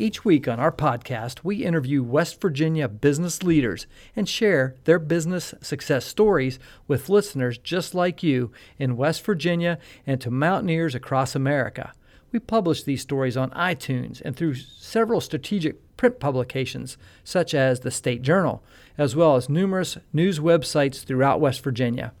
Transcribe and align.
Each 0.00 0.24
week 0.24 0.46
on 0.46 0.60
our 0.60 0.70
podcast, 0.70 1.40
we 1.42 1.64
interview 1.64 2.04
West 2.04 2.40
Virginia 2.40 2.86
business 2.86 3.42
leaders 3.42 3.88
and 4.14 4.28
share 4.28 4.76
their 4.84 5.00
business 5.00 5.54
success 5.60 6.04
stories 6.04 6.60
with 6.86 7.08
listeners 7.08 7.58
just 7.58 7.96
like 7.96 8.22
you 8.22 8.52
in 8.78 8.96
West 8.96 9.24
Virginia 9.24 9.76
and 10.06 10.20
to 10.20 10.30
mountaineers 10.30 10.94
across 10.94 11.34
America. 11.34 11.92
We 12.30 12.38
publish 12.38 12.84
these 12.84 13.02
stories 13.02 13.36
on 13.36 13.50
iTunes 13.50 14.22
and 14.24 14.36
through 14.36 14.54
several 14.54 15.20
strategic 15.20 15.96
print 15.96 16.20
publications, 16.20 16.96
such 17.24 17.52
as 17.52 17.80
the 17.80 17.90
State 17.90 18.22
Journal, 18.22 18.62
as 18.96 19.16
well 19.16 19.34
as 19.34 19.48
numerous 19.48 19.98
news 20.12 20.38
websites 20.38 21.02
throughout 21.02 21.40
West 21.40 21.60
Virginia. 21.64 22.12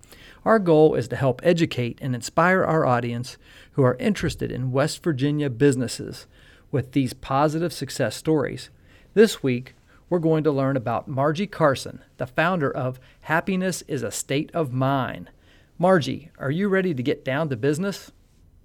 Our 0.44 0.58
goal 0.58 0.96
is 0.96 1.06
to 1.08 1.16
help 1.16 1.42
educate 1.44 1.98
and 2.02 2.12
inspire 2.12 2.64
our 2.64 2.84
audience 2.84 3.36
who 3.72 3.84
are 3.84 3.94
interested 4.00 4.50
in 4.50 4.72
West 4.72 5.04
Virginia 5.04 5.48
businesses 5.48 6.26
with 6.70 6.92
these 6.92 7.12
positive 7.12 7.72
success 7.72 8.16
stories. 8.16 8.70
This 9.14 9.42
week, 9.42 9.74
we're 10.10 10.18
going 10.18 10.44
to 10.44 10.50
learn 10.50 10.76
about 10.76 11.08
Margie 11.08 11.46
Carson, 11.46 12.02
the 12.16 12.26
founder 12.26 12.70
of 12.70 12.98
Happiness 13.22 13.82
is 13.88 14.02
a 14.02 14.10
State 14.10 14.50
of 14.54 14.72
Mine. 14.72 15.28
Margie, 15.78 16.30
are 16.38 16.50
you 16.50 16.68
ready 16.68 16.94
to 16.94 17.02
get 17.02 17.24
down 17.24 17.48
to 17.50 17.56
business? 17.56 18.10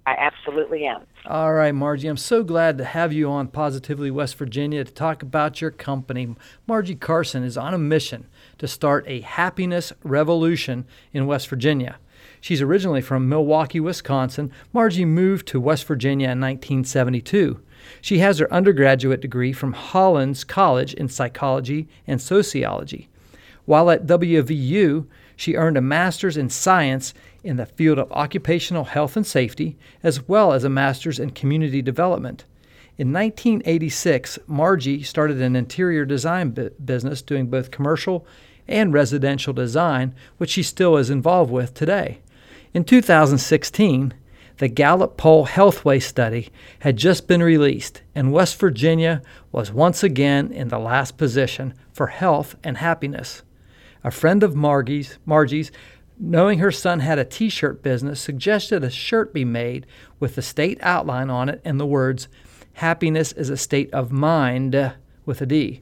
I 0.06 0.16
absolutely 0.18 0.84
am. 0.84 1.02
All 1.26 1.54
right, 1.54 1.74
Margie, 1.74 2.08
I'm 2.08 2.18
so 2.18 2.44
glad 2.44 2.76
to 2.76 2.84
have 2.84 3.12
you 3.12 3.30
on 3.30 3.48
Positively 3.48 4.10
West 4.10 4.36
Virginia 4.36 4.84
to 4.84 4.92
talk 4.92 5.22
about 5.22 5.60
your 5.62 5.70
company. 5.70 6.34
Margie 6.66 6.94
Carson 6.94 7.42
is 7.42 7.56
on 7.56 7.72
a 7.72 7.78
mission 7.78 8.26
to 8.58 8.68
start 8.68 9.04
a 9.06 9.20
happiness 9.20 9.92
revolution 10.02 10.86
in 11.12 11.26
West 11.26 11.48
Virginia. 11.48 11.98
She's 12.40 12.60
originally 12.60 13.00
from 13.00 13.28
Milwaukee, 13.28 13.80
Wisconsin. 13.80 14.52
Margie 14.74 15.06
moved 15.06 15.48
to 15.48 15.60
West 15.60 15.86
Virginia 15.86 16.26
in 16.26 16.40
1972. 16.40 17.62
She 18.00 18.18
has 18.18 18.38
her 18.38 18.52
undergraduate 18.52 19.20
degree 19.20 19.52
from 19.52 19.72
Hollins 19.72 20.44
College 20.44 20.94
in 20.94 21.08
psychology 21.08 21.88
and 22.06 22.20
sociology. 22.20 23.08
While 23.64 23.90
at 23.90 24.06
WVU, 24.06 25.06
she 25.36 25.54
earned 25.54 25.76
a 25.76 25.82
master's 25.82 26.36
in 26.36 26.50
science 26.50 27.14
in 27.42 27.56
the 27.56 27.66
field 27.66 27.98
of 27.98 28.12
occupational 28.12 28.84
health 28.84 29.16
and 29.16 29.26
safety, 29.26 29.76
as 30.02 30.28
well 30.28 30.52
as 30.52 30.64
a 30.64 30.70
master's 30.70 31.18
in 31.18 31.30
community 31.30 31.82
development. 31.82 32.44
In 32.96 33.12
1986, 33.12 34.38
Margie 34.46 35.02
started 35.02 35.42
an 35.42 35.56
interior 35.56 36.04
design 36.04 36.50
bu- 36.50 36.70
business 36.70 37.22
doing 37.22 37.46
both 37.46 37.72
commercial 37.72 38.24
and 38.68 38.92
residential 38.92 39.52
design, 39.52 40.14
which 40.38 40.50
she 40.50 40.62
still 40.62 40.96
is 40.96 41.10
involved 41.10 41.50
with 41.50 41.74
today. 41.74 42.20
In 42.72 42.84
2016, 42.84 44.14
the 44.58 44.68
Gallup 44.68 45.16
Poll 45.16 45.46
Healthway 45.46 46.02
Study 46.02 46.50
had 46.80 46.96
just 46.96 47.26
been 47.26 47.42
released, 47.42 48.02
and 48.14 48.32
West 48.32 48.58
Virginia 48.58 49.22
was 49.50 49.72
once 49.72 50.02
again 50.02 50.52
in 50.52 50.68
the 50.68 50.78
last 50.78 51.16
position 51.16 51.74
for 51.92 52.08
health 52.08 52.56
and 52.62 52.76
happiness. 52.76 53.42
A 54.04 54.10
friend 54.10 54.42
of 54.42 54.54
Margie's, 54.54 55.18
Margie's 55.26 55.72
knowing 56.18 56.60
her 56.60 56.70
son 56.70 57.00
had 57.00 57.18
a 57.18 57.24
t 57.24 57.48
shirt 57.48 57.82
business, 57.82 58.20
suggested 58.20 58.84
a 58.84 58.90
shirt 58.90 59.34
be 59.34 59.44
made 59.44 59.86
with 60.20 60.36
the 60.36 60.42
state 60.42 60.78
outline 60.82 61.30
on 61.30 61.48
it 61.48 61.60
and 61.64 61.80
the 61.80 61.86
words, 61.86 62.28
Happiness 62.74 63.30
is 63.32 63.50
a 63.50 63.56
state 63.56 63.92
of 63.94 64.10
mind 64.10 64.94
with 65.24 65.40
a 65.40 65.46
D. 65.46 65.80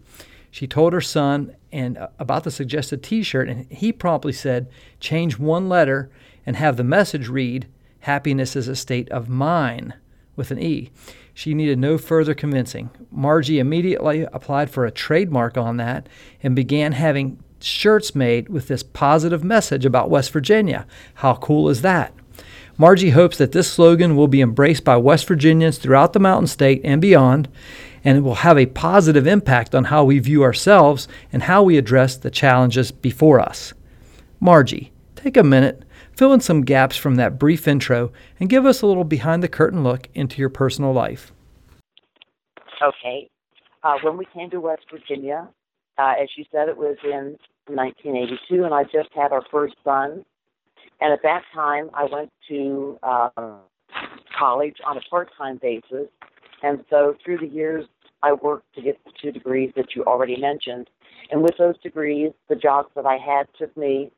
She 0.50 0.66
told 0.66 0.92
her 0.92 1.00
son 1.00 1.56
and 1.72 1.96
uh, 1.96 2.08
about 2.18 2.44
the 2.44 2.50
suggested 2.50 3.02
t 3.02 3.22
shirt, 3.22 3.48
and 3.48 3.66
he 3.72 3.92
promptly 3.92 4.34
said, 4.34 4.68
Change 5.00 5.38
one 5.38 5.70
letter 5.70 6.10
and 6.44 6.56
have 6.56 6.76
the 6.76 6.84
message 6.84 7.28
read, 7.28 7.66
Happiness 8.02 8.56
is 8.56 8.66
a 8.66 8.74
state 8.74 9.08
of 9.10 9.28
mine 9.28 9.94
with 10.34 10.50
an 10.50 10.58
E. 10.58 10.90
She 11.34 11.54
needed 11.54 11.78
no 11.78 11.98
further 11.98 12.34
convincing. 12.34 12.90
Margie 13.12 13.60
immediately 13.60 14.22
applied 14.32 14.70
for 14.70 14.84
a 14.84 14.90
trademark 14.90 15.56
on 15.56 15.76
that 15.76 16.08
and 16.42 16.56
began 16.56 16.92
having 16.92 17.38
shirts 17.60 18.12
made 18.12 18.48
with 18.48 18.66
this 18.66 18.82
positive 18.82 19.44
message 19.44 19.84
about 19.84 20.10
West 20.10 20.32
Virginia. 20.32 20.84
How 21.14 21.36
cool 21.36 21.68
is 21.68 21.82
that? 21.82 22.12
Margie 22.76 23.10
hopes 23.10 23.38
that 23.38 23.52
this 23.52 23.70
slogan 23.70 24.16
will 24.16 24.26
be 24.26 24.40
embraced 24.40 24.82
by 24.82 24.96
West 24.96 25.28
Virginians 25.28 25.78
throughout 25.78 26.12
the 26.12 26.18
Mountain 26.18 26.48
State 26.48 26.80
and 26.82 27.00
beyond, 27.00 27.48
and 28.02 28.18
it 28.18 28.22
will 28.22 28.34
have 28.34 28.58
a 28.58 28.66
positive 28.66 29.28
impact 29.28 29.76
on 29.76 29.84
how 29.84 30.02
we 30.02 30.18
view 30.18 30.42
ourselves 30.42 31.06
and 31.32 31.44
how 31.44 31.62
we 31.62 31.78
address 31.78 32.16
the 32.16 32.32
challenges 32.32 32.90
before 32.90 33.38
us. 33.38 33.72
Margie, 34.40 34.90
take 35.14 35.36
a 35.36 35.44
minute 35.44 35.84
Fill 36.16 36.32
in 36.32 36.40
some 36.40 36.62
gaps 36.62 36.96
from 36.96 37.16
that 37.16 37.38
brief 37.38 37.66
intro 37.66 38.12
and 38.38 38.48
give 38.48 38.66
us 38.66 38.82
a 38.82 38.86
little 38.86 39.04
behind 39.04 39.42
the 39.42 39.48
curtain 39.48 39.82
look 39.82 40.08
into 40.14 40.38
your 40.38 40.50
personal 40.50 40.92
life. 40.92 41.32
Okay. 42.82 43.30
Uh, 43.82 43.94
when 44.02 44.16
we 44.16 44.26
came 44.32 44.50
to 44.50 44.60
West 44.60 44.82
Virginia, 44.90 45.48
uh, 45.98 46.14
as 46.20 46.28
you 46.36 46.44
said, 46.52 46.68
it 46.68 46.76
was 46.76 46.96
in 47.04 47.36
1982, 47.66 48.64
and 48.64 48.74
I 48.74 48.84
just 48.84 49.08
had 49.14 49.32
our 49.32 49.44
first 49.50 49.74
son. 49.84 50.24
And 51.00 51.12
at 51.12 51.22
that 51.22 51.42
time, 51.54 51.90
I 51.94 52.04
went 52.04 52.30
to 52.48 52.98
uh, 53.02 53.28
college 54.38 54.76
on 54.86 54.96
a 54.96 55.00
part 55.10 55.30
time 55.36 55.58
basis. 55.60 56.08
And 56.62 56.84
so 56.90 57.16
through 57.24 57.38
the 57.38 57.48
years, 57.48 57.86
I 58.22 58.32
worked 58.34 58.74
to 58.76 58.82
get 58.82 59.02
the 59.04 59.10
two 59.20 59.32
degrees 59.32 59.72
that 59.76 59.96
you 59.96 60.04
already 60.04 60.40
mentioned. 60.40 60.88
And 61.30 61.42
with 61.42 61.56
those 61.58 61.78
degrees, 61.82 62.32
the 62.48 62.54
jobs 62.54 62.88
that 62.94 63.06
I 63.06 63.16
had 63.16 63.46
took 63.58 63.76
me 63.76 64.12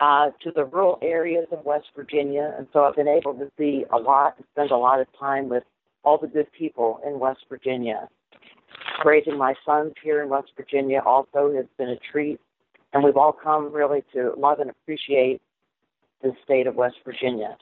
uh, 0.00 0.30
to 0.42 0.50
the 0.54 0.64
rural 0.64 0.98
areas 1.02 1.46
of 1.52 1.64
West 1.64 1.86
Virginia, 1.94 2.54
and 2.58 2.66
so 2.72 2.84
I've 2.84 2.96
been 2.96 3.08
able 3.08 3.34
to 3.34 3.50
see 3.58 3.84
a 3.92 3.98
lot 3.98 4.34
and 4.36 4.46
spend 4.52 4.70
a 4.70 4.76
lot 4.76 5.00
of 5.00 5.06
time 5.18 5.48
with 5.48 5.62
all 6.04 6.18
the 6.18 6.26
good 6.26 6.50
people 6.52 7.00
in 7.06 7.20
West 7.20 7.40
Virginia. 7.48 8.08
Raising 9.04 9.38
my 9.38 9.54
sons 9.64 9.92
here 10.02 10.22
in 10.22 10.28
West 10.28 10.50
Virginia 10.56 11.00
also 11.04 11.52
has 11.54 11.66
been 11.78 11.88
a 11.88 11.98
treat, 12.10 12.40
and 12.92 13.04
we've 13.04 13.16
all 13.16 13.32
come 13.32 13.72
really 13.72 14.02
to 14.12 14.32
love 14.36 14.58
and 14.60 14.70
appreciate 14.70 15.40
the 16.22 16.32
state 16.44 16.66
of 16.66 16.74
West 16.74 16.96
Virginia. 17.04 17.56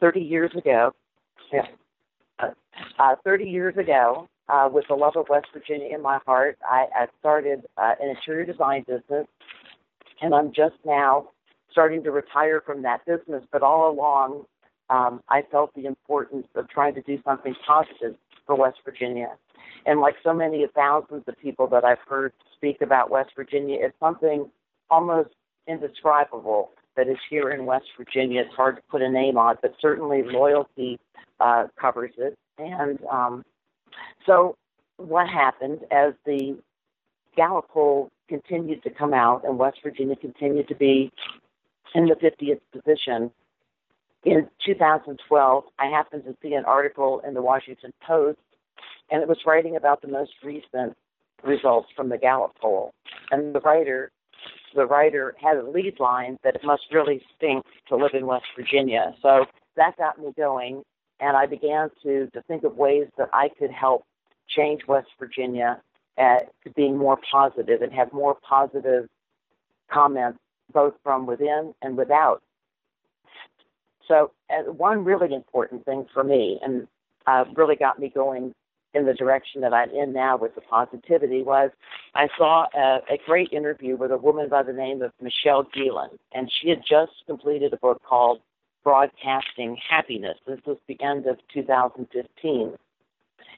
30 0.00 0.20
years 0.20 0.50
ago, 0.56 0.92
yeah, 1.52 1.66
uh, 2.38 2.50
uh, 2.98 3.14
30 3.24 3.44
years 3.44 3.76
ago, 3.76 4.28
uh, 4.48 4.68
with 4.70 4.84
the 4.88 4.94
love 4.94 5.16
of 5.16 5.26
West 5.28 5.46
Virginia 5.52 5.94
in 5.94 6.02
my 6.02 6.18
heart, 6.26 6.58
I, 6.68 6.86
I 6.94 7.06
started 7.20 7.62
uh, 7.76 7.94
an 8.00 8.10
interior 8.10 8.44
design 8.44 8.84
business 8.86 9.26
and 10.22 10.34
I'm 10.34 10.52
just 10.52 10.76
now 10.84 11.28
starting 11.70 12.02
to 12.04 12.10
retire 12.10 12.62
from 12.64 12.82
that 12.82 13.04
business. 13.06 13.44
But 13.50 13.62
all 13.62 13.90
along, 13.90 14.44
um, 14.90 15.20
I 15.28 15.42
felt 15.50 15.74
the 15.74 15.86
importance 15.86 16.46
of 16.54 16.68
trying 16.68 16.94
to 16.94 17.02
do 17.02 17.18
something 17.24 17.54
positive 17.66 18.14
for 18.46 18.56
West 18.56 18.78
Virginia. 18.84 19.30
And 19.84 20.00
like 20.00 20.14
so 20.22 20.32
many 20.32 20.64
thousands 20.74 21.24
of 21.26 21.38
people 21.38 21.66
that 21.68 21.84
I've 21.84 21.98
heard 22.08 22.32
speak 22.54 22.80
about 22.82 23.10
West 23.10 23.30
Virginia, 23.34 23.78
it's 23.80 23.98
something 23.98 24.48
almost 24.90 25.30
indescribable 25.66 26.70
that 26.96 27.08
is 27.08 27.16
here 27.28 27.50
in 27.50 27.64
West 27.64 27.86
Virginia. 27.96 28.42
It's 28.42 28.54
hard 28.54 28.76
to 28.76 28.82
put 28.90 29.02
a 29.02 29.10
name 29.10 29.38
on, 29.38 29.56
but 29.62 29.74
certainly 29.80 30.22
loyalty 30.22 31.00
uh, 31.40 31.66
covers 31.80 32.12
it. 32.18 32.36
And 32.58 32.98
um, 33.10 33.44
so, 34.26 34.56
what 34.98 35.26
happened 35.28 35.80
as 35.90 36.12
the 36.26 36.56
Gallup 37.34 37.68
poll 37.70 38.10
continued 38.32 38.82
to 38.82 38.88
come 38.88 39.12
out, 39.12 39.44
and 39.44 39.58
West 39.58 39.78
Virginia 39.82 40.16
continued 40.16 40.66
to 40.68 40.74
be 40.74 41.12
in 41.94 42.06
the 42.06 42.14
50th 42.14 42.60
position. 42.72 43.30
In 44.24 44.48
2012, 44.64 45.64
I 45.78 45.86
happened 45.86 46.24
to 46.24 46.34
see 46.40 46.54
an 46.54 46.64
article 46.64 47.20
in 47.26 47.34
the 47.34 47.42
Washington 47.42 47.92
Post, 48.06 48.38
and 49.10 49.20
it 49.20 49.28
was 49.28 49.36
writing 49.44 49.76
about 49.76 50.00
the 50.00 50.08
most 50.08 50.30
recent 50.42 50.96
results 51.44 51.88
from 51.94 52.08
the 52.08 52.16
Gallup 52.16 52.52
poll. 52.58 52.94
And 53.30 53.54
the 53.54 53.60
writer, 53.60 54.10
the 54.74 54.86
writer 54.86 55.34
had 55.38 55.58
a 55.58 55.68
lead 55.68 56.00
line 56.00 56.38
that 56.42 56.54
it 56.54 56.64
must 56.64 56.84
really 56.90 57.20
stink 57.36 57.66
to 57.88 57.96
live 57.96 58.12
in 58.14 58.24
West 58.24 58.46
Virginia. 58.56 59.14
So 59.20 59.44
that 59.76 59.98
got 59.98 60.18
me 60.18 60.32
going, 60.34 60.84
and 61.20 61.36
I 61.36 61.44
began 61.44 61.90
to 62.02 62.28
to 62.32 62.42
think 62.48 62.64
of 62.64 62.76
ways 62.76 63.08
that 63.18 63.28
I 63.34 63.50
could 63.58 63.70
help 63.70 64.04
change 64.48 64.86
West 64.88 65.08
Virginia 65.18 65.82
at 66.18 66.52
being 66.74 66.96
more 66.96 67.18
positive 67.30 67.82
and 67.82 67.92
have 67.92 68.12
more 68.12 68.36
positive 68.48 69.08
comments 69.90 70.38
both 70.72 70.94
from 71.02 71.26
within 71.26 71.74
and 71.82 71.96
without. 71.96 72.42
So, 74.08 74.32
uh, 74.50 74.70
one 74.72 75.04
really 75.04 75.34
important 75.34 75.84
thing 75.84 76.06
for 76.12 76.24
me, 76.24 76.58
and 76.62 76.88
uh, 77.26 77.44
really 77.54 77.76
got 77.76 77.98
me 77.98 78.08
going 78.08 78.54
in 78.94 79.06
the 79.06 79.14
direction 79.14 79.62
that 79.62 79.72
I'm 79.72 79.90
in 79.90 80.12
now 80.12 80.36
with 80.36 80.54
the 80.54 80.60
positivity 80.60 81.42
was 81.42 81.70
I 82.14 82.28
saw 82.36 82.66
a, 82.74 83.00
a 83.10 83.18
great 83.24 83.52
interview 83.52 83.96
with 83.96 84.10
a 84.10 84.18
woman 84.18 84.48
by 84.48 84.62
the 84.62 84.72
name 84.72 85.02
of 85.02 85.12
Michelle 85.20 85.64
Gielan, 85.64 86.18
and 86.34 86.50
she 86.60 86.68
had 86.68 86.82
just 86.86 87.12
completed 87.26 87.72
a 87.72 87.78
book 87.78 88.02
called 88.06 88.40
Broadcasting 88.84 89.78
Happiness. 89.88 90.36
This 90.46 90.60
was 90.66 90.76
the 90.88 91.00
end 91.00 91.26
of 91.26 91.38
2015. 91.54 92.76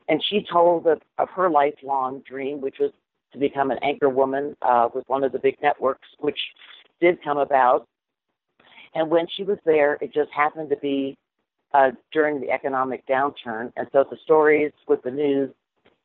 And 0.08 0.22
she 0.28 0.46
told 0.50 0.86
of, 0.86 1.00
of 1.18 1.28
her 1.30 1.48
lifelong 1.48 2.22
dream, 2.28 2.60
which 2.60 2.76
was 2.78 2.90
to 3.32 3.38
become 3.38 3.70
an 3.70 3.78
anchor 3.82 4.08
woman 4.08 4.56
uh, 4.62 4.88
with 4.94 5.04
one 5.08 5.24
of 5.24 5.32
the 5.32 5.38
big 5.38 5.56
networks, 5.62 6.08
which 6.20 6.38
did 7.00 7.22
come 7.22 7.38
about. 7.38 7.86
And 8.94 9.10
when 9.10 9.26
she 9.34 9.42
was 9.42 9.58
there, 9.64 9.98
it 10.00 10.14
just 10.14 10.30
happened 10.30 10.70
to 10.70 10.76
be 10.76 11.16
uh, 11.72 11.90
during 12.12 12.40
the 12.40 12.50
economic 12.50 13.06
downturn. 13.06 13.72
And 13.76 13.88
so 13.92 14.04
the 14.08 14.16
stories 14.22 14.72
with 14.86 15.02
the 15.02 15.10
news 15.10 15.50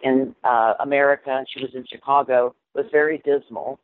in 0.01 0.35
uh, 0.43 0.73
America, 0.79 1.29
and 1.29 1.47
she 1.47 1.61
was 1.61 1.75
in 1.75 1.85
Chicago, 1.85 2.55
was 2.73 2.85
very 2.91 3.21
dismal. 3.23 3.79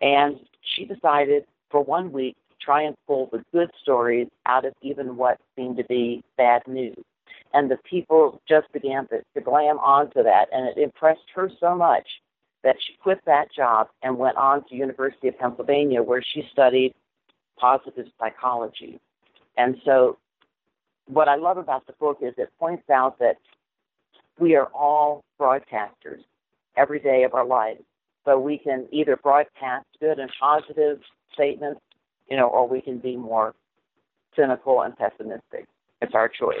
And 0.00 0.38
she 0.62 0.84
decided 0.84 1.44
for 1.70 1.82
one 1.82 2.12
week 2.12 2.36
to 2.50 2.64
try 2.64 2.82
and 2.82 2.94
pull 3.06 3.28
the 3.32 3.44
good 3.52 3.70
stories 3.82 4.28
out 4.46 4.64
of 4.64 4.74
even 4.82 5.16
what 5.16 5.38
seemed 5.56 5.76
to 5.78 5.84
be 5.84 6.22
bad 6.36 6.62
news. 6.68 6.96
And 7.54 7.70
the 7.70 7.78
people 7.88 8.42
just 8.48 8.70
began 8.72 9.06
to, 9.08 9.22
to 9.34 9.40
glam 9.40 9.78
onto 9.78 10.22
that, 10.22 10.48
and 10.52 10.68
it 10.68 10.76
impressed 10.76 11.30
her 11.34 11.48
so 11.60 11.74
much 11.74 12.06
that 12.64 12.76
she 12.84 12.94
quit 13.00 13.20
that 13.26 13.52
job 13.54 13.88
and 14.02 14.18
went 14.18 14.36
on 14.36 14.66
to 14.68 14.74
University 14.74 15.28
of 15.28 15.38
Pennsylvania, 15.38 16.02
where 16.02 16.22
she 16.22 16.46
studied 16.50 16.94
positive 17.56 18.06
psychology. 18.18 18.98
And 19.56 19.76
so 19.84 20.18
what 21.06 21.28
I 21.28 21.36
love 21.36 21.58
about 21.58 21.86
the 21.86 21.92
book 21.92 22.18
is 22.20 22.34
it 22.38 22.50
points 22.58 22.90
out 22.90 23.18
that 23.20 23.36
we 24.38 24.56
are 24.56 24.66
all 24.74 25.22
broadcasters 25.40 26.24
every 26.76 26.98
day 26.98 27.22
of 27.22 27.34
our 27.34 27.46
lives. 27.46 27.82
So 28.24 28.38
we 28.38 28.58
can 28.58 28.88
either 28.90 29.16
broadcast 29.16 29.86
good 30.00 30.18
and 30.18 30.30
positive 30.40 30.98
statements, 31.32 31.80
you 32.28 32.36
know, 32.36 32.48
or 32.48 32.66
we 32.66 32.80
can 32.80 32.98
be 32.98 33.16
more 33.16 33.54
cynical 34.34 34.82
and 34.82 34.96
pessimistic. 34.96 35.66
It's 36.00 36.14
our 36.14 36.28
choice. 36.28 36.56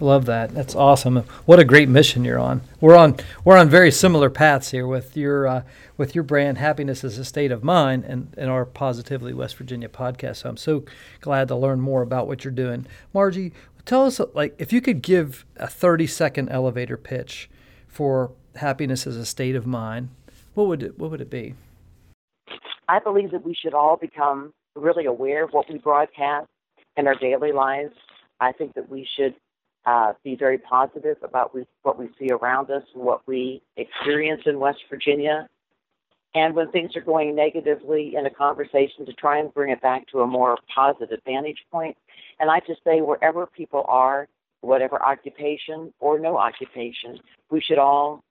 Love 0.00 0.26
that. 0.26 0.54
That's 0.54 0.74
awesome. 0.74 1.16
What 1.46 1.58
a 1.58 1.64
great 1.64 1.88
mission 1.88 2.24
you're 2.24 2.38
on. 2.38 2.60
We're 2.80 2.96
on 2.96 3.16
we're 3.44 3.56
on 3.56 3.70
very 3.70 3.90
similar 3.90 4.28
paths 4.28 4.70
here 4.70 4.86
with 4.86 5.16
your 5.16 5.46
uh, 5.46 5.62
with 5.96 6.14
your 6.14 6.24
brand 6.24 6.58
Happiness 6.58 7.02
is 7.02 7.16
a 7.16 7.24
State 7.24 7.50
of 7.50 7.64
Mine 7.64 8.04
and, 8.06 8.32
and 8.36 8.50
our 8.50 8.66
Positively 8.66 9.32
West 9.32 9.56
Virginia 9.56 9.88
podcast. 9.88 10.36
So 10.36 10.50
I'm 10.50 10.58
so 10.58 10.84
glad 11.20 11.48
to 11.48 11.56
learn 11.56 11.80
more 11.80 12.02
about 12.02 12.26
what 12.26 12.44
you're 12.44 12.52
doing. 12.52 12.86
Margie, 13.14 13.52
tell 13.86 14.04
us 14.04 14.20
like 14.34 14.54
if 14.58 14.72
you 14.72 14.82
could 14.82 15.00
give 15.00 15.46
a 15.56 15.66
30 15.66 16.06
second 16.06 16.50
elevator 16.50 16.98
pitch 16.98 17.48
for 17.88 18.32
happiness 18.56 19.06
as 19.06 19.16
a 19.16 19.24
state 19.24 19.56
of 19.56 19.66
mind, 19.66 20.10
what 20.54 20.66
would 20.66 20.82
it 20.82 20.98
what 20.98 21.10
would 21.10 21.22
it 21.22 21.30
be? 21.30 21.54
I 22.88 22.98
believe 22.98 23.30
that 23.30 23.44
we 23.44 23.54
should 23.54 23.72
all 23.72 23.96
become 23.96 24.52
really 24.74 25.06
aware 25.06 25.44
of 25.44 25.50
what 25.50 25.70
we 25.70 25.78
broadcast 25.78 26.46
in 26.98 27.06
our 27.06 27.14
daily 27.14 27.52
lives. 27.52 27.94
I 28.40 28.52
think 28.52 28.74
that 28.74 28.90
we 28.90 29.08
should 29.16 29.34
uh, 29.86 30.12
be 30.24 30.34
very 30.34 30.58
positive 30.58 31.16
about 31.22 31.54
we, 31.54 31.64
what 31.82 31.98
we 31.98 32.08
see 32.18 32.28
around 32.30 32.70
us 32.70 32.82
and 32.94 33.02
what 33.02 33.26
we 33.26 33.62
experience 33.76 34.42
in 34.44 34.58
West 34.58 34.80
Virginia. 34.90 35.48
And 36.34 36.54
when 36.54 36.70
things 36.70 36.94
are 36.96 37.00
going 37.00 37.34
negatively 37.34 38.14
in 38.16 38.26
a 38.26 38.30
conversation, 38.30 39.06
to 39.06 39.12
try 39.12 39.38
and 39.38 39.54
bring 39.54 39.70
it 39.70 39.80
back 39.80 40.06
to 40.08 40.20
a 40.20 40.26
more 40.26 40.58
positive 40.74 41.20
vantage 41.24 41.64
point. 41.70 41.96
And 42.40 42.50
I 42.50 42.60
just 42.66 42.82
say, 42.84 43.00
wherever 43.00 43.46
people 43.46 43.84
are, 43.88 44.28
whatever 44.60 45.02
occupation 45.02 45.94
or 46.00 46.18
no 46.18 46.36
occupation, 46.36 47.20
we 47.50 47.60
should 47.60 47.78
all 47.78 48.22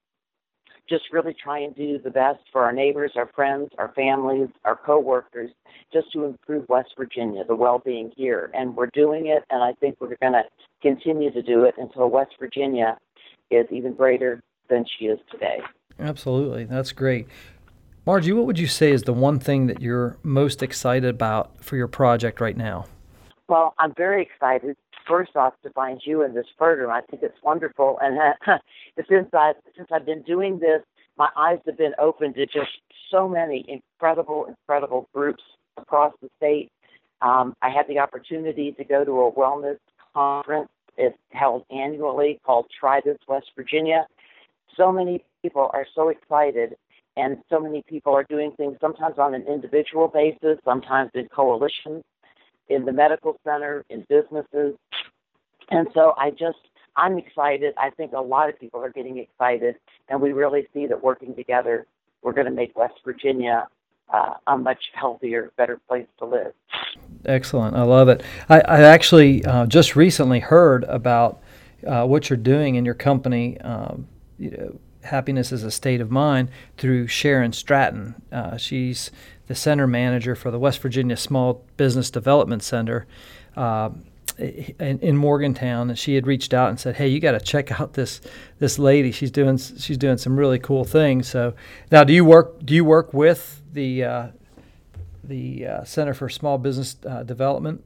just 0.90 1.06
really 1.12 1.34
try 1.34 1.60
and 1.60 1.76
do 1.76 2.00
the 2.00 2.12
best 2.12 2.40
for 2.52 2.64
our 2.64 2.72
neighbors, 2.72 3.12
our 3.16 3.30
friends, 3.36 3.70
our 3.78 3.92
families, 3.96 4.50
our 4.64 4.76
coworkers, 4.76 5.52
just 5.92 6.12
to 6.14 6.26
improve 6.26 6.66
West 6.70 6.90
Virginia, 6.98 7.44
the 7.44 7.56
well-being 7.56 8.12
here. 8.16 8.52
And 8.54 8.76
we're 8.76 8.90
doing 8.94 9.28
it, 9.28 9.44
and 9.50 9.64
I 9.64 9.74
think 9.74 9.98
we're 10.00 10.16
going 10.22 10.34
to 10.34 10.44
continue 10.82 11.32
to 11.32 11.42
do 11.42 11.64
it 11.64 11.76
until 11.78 12.10
West 12.10 12.34
Virginia 12.40 12.98
is 13.50 13.66
even 13.72 13.94
greater 13.94 14.42
than 14.70 14.86
she 14.98 15.06
is 15.06 15.20
today. 15.32 15.60
Absolutely, 16.00 16.66
that's 16.66 16.92
great. 16.92 17.28
Margie, 18.06 18.34
what 18.34 18.46
would 18.46 18.60
you 18.60 18.68
say 18.68 18.92
is 18.92 19.04
the 19.04 19.14
one 19.14 19.40
thing 19.40 19.68
that 19.68 19.82
you're 19.82 20.18
most 20.22 20.62
excited 20.62 21.10
about 21.10 21.64
for 21.64 21.76
your 21.76 21.88
project 21.88 22.40
right 22.40 22.58
now? 22.58 22.86
Well, 23.48 23.74
I'm 23.80 23.94
very 23.96 24.22
excited. 24.22 24.76
First 25.08 25.36
off, 25.36 25.54
to 25.64 25.70
find 25.72 26.02
you 26.04 26.24
in 26.24 26.34
this 26.34 26.48
program, 26.58 26.90
I 26.90 27.02
think 27.02 27.24
it's 27.24 27.38
wonderful. 27.44 27.98
And 28.02 28.18
uh, 28.48 28.58
since 29.10 29.30
I 29.34 29.54
since 29.76 29.88
I've 29.92 30.06
been 30.06 30.24
doing 30.24 30.60
this, 30.60 30.82
my 31.18 31.30
eyes 31.36 31.60
have 31.66 31.78
been 31.78 31.94
open 32.00 32.34
to 32.34 32.46
just 32.46 32.72
so 33.12 33.28
many 33.28 33.66
incredible, 33.68 34.46
incredible 34.46 35.08
groups 35.14 35.44
across 35.78 36.14
the 36.22 36.30
state. 36.38 36.70
Um, 37.22 37.54
I 37.62 37.70
had 37.70 37.88
the 37.88 38.00
opportunity 38.00 38.72
to 38.74 38.84
go 38.84 39.06
to 39.06 39.12
a 39.22 39.32
wellness 39.32 39.78
conference. 40.14 40.70
It's 40.98 41.18
held 41.32 41.64
annually 41.72 42.40
called 42.46 42.68
Try 42.78 43.02
This 43.04 43.18
West 43.28 43.48
Virginia. 43.56 44.08
So 44.78 44.92
many 44.92 45.24
people 45.42 45.70
are 45.74 45.86
so 45.94 46.10
excited, 46.10 46.76
and 47.16 47.38
so 47.50 47.60
many 47.60 47.84
people 47.88 48.14
are 48.14 48.24
doing 48.24 48.52
things 48.58 48.78
sometimes 48.82 49.16
on 49.18 49.34
an 49.34 49.46
individual 49.48 50.08
basis, 50.08 50.58
sometimes 50.66 51.12
in 51.14 51.28
coalitions 51.28 52.04
in 52.70 52.86
the 52.86 52.92
medical 52.92 53.40
center, 53.44 53.86
in 53.90 54.06
businesses. 54.10 54.76
And 55.70 55.88
so 55.94 56.14
I 56.18 56.32
just, 56.32 56.58
I'm 56.96 57.18
excited. 57.18 57.74
I 57.78 57.90
think 57.90 58.14
a 58.14 58.22
lot 58.22 58.50
of 58.50 58.60
people 58.60 58.80
are 58.84 58.90
getting 58.90 59.18
excited, 59.18 59.76
and 60.10 60.22
we 60.22 60.32
really 60.32 60.68
see 60.74 60.88
that 60.88 61.04
working 61.04 61.36
together, 61.36 61.86
we're 62.22 62.34
going 62.34 62.46
to 62.46 62.52
make 62.52 62.78
West 62.78 62.96
Virginia 63.04 63.68
uh, 64.14 64.36
a 64.48 64.58
much 64.58 64.92
healthier, 64.94 65.52
better 65.58 65.80
place 65.88 66.08
to 66.20 66.26
live. 66.26 66.54
Excellent. 67.26 67.76
I 67.76 67.82
love 67.82 68.08
it. 68.08 68.24
I, 68.50 68.62
I 68.62 68.82
actually 68.82 69.44
uh, 69.46 69.66
just 69.66 69.96
recently 69.96 70.40
heard 70.40 70.84
about 70.86 71.42
uh, 71.86 72.06
what 72.06 72.30
you're 72.30 72.38
doing 72.38 72.76
in 72.76 72.86
your 72.86 72.94
company. 72.94 73.60
Um, 73.62 74.08
you 74.38 74.52
know, 74.52 74.80
happiness 75.06 75.52
is 75.52 75.64
a 75.64 75.72
state 75.72 76.02
of 76.02 76.12
mind 76.12 76.50
through 76.78 77.08
Sharon 77.08 77.54
Stratton. 77.54 78.16
Uh, 78.32 78.58
she's 78.58 79.12
the 79.48 79.56
center 79.56 79.88
manager 79.88 80.36
for 80.36 80.52
the 80.52 80.60
West 80.60 80.82
Virginia 80.82 81.18
Small 81.18 81.66
Business 81.78 82.10
Development 82.10 82.64
Center 82.64 83.06
uh, 83.56 83.90
in, 84.38 85.00
in, 85.00 85.16
Morgantown, 85.16 85.90
and 85.90 85.98
she 85.98 86.16
had 86.16 86.28
reached 86.28 86.54
out 86.54 86.70
and 86.70 86.80
said, 86.80 86.96
"Hey, 86.96 87.08
you 87.08 87.20
got 87.20 87.32
to 87.32 87.40
check 87.40 87.80
out 87.80 87.94
this 87.94 88.22
this 88.60 88.78
lady. 88.78 89.12
She's 89.12 89.32
doing 89.32 89.58
she's 89.58 89.98
doing 89.98 90.18
some 90.18 90.38
really 90.38 90.60
cool 90.60 90.84
things." 90.84 91.28
So 91.28 91.54
now, 91.92 92.04
do 92.04 92.14
you 92.14 92.26
work 92.26 92.66
do 92.66 92.74
you 92.74 92.84
work 92.84 93.14
with 93.14 93.62
the 93.72 94.04
uh, 94.04 94.28
the 95.24 95.68
uh, 95.68 95.84
Center 95.86 96.14
for 96.14 96.28
Small 96.28 96.58
Business 96.58 96.98
uh, 97.08 97.24
Development? 97.24 97.84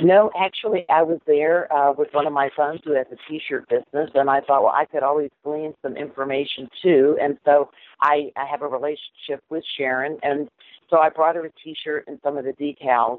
No, 0.00 0.30
actually, 0.38 0.86
I 0.88 1.02
was 1.02 1.18
there 1.26 1.72
uh, 1.72 1.92
with 1.92 2.08
one 2.12 2.26
of 2.26 2.32
my 2.32 2.50
sons 2.56 2.80
who 2.84 2.92
has 2.94 3.06
a 3.10 3.16
T-shirt 3.28 3.68
business, 3.68 4.10
and 4.14 4.30
I 4.30 4.40
thought, 4.40 4.62
well, 4.62 4.72
I 4.74 4.84
could 4.84 5.02
always 5.02 5.30
glean 5.42 5.74
some 5.82 5.96
information 5.96 6.68
too. 6.80 7.18
And 7.20 7.36
so 7.44 7.70
I, 8.00 8.30
I 8.36 8.46
have 8.46 8.62
a 8.62 8.68
relationship 8.68 9.42
with 9.50 9.64
Sharon, 9.76 10.18
and 10.22 10.48
so 10.88 10.98
I 10.98 11.08
brought 11.08 11.34
her 11.34 11.46
a 11.46 11.50
T-shirt 11.64 12.04
and 12.06 12.20
some 12.22 12.36
of 12.36 12.44
the 12.44 12.52
decals, 12.52 13.18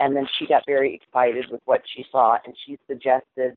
and 0.00 0.14
then 0.14 0.28
she 0.38 0.46
got 0.46 0.64
very 0.66 0.94
excited 0.94 1.46
with 1.50 1.62
what 1.64 1.80
she 1.94 2.04
saw, 2.12 2.36
and 2.44 2.54
she 2.66 2.78
suggested 2.86 3.56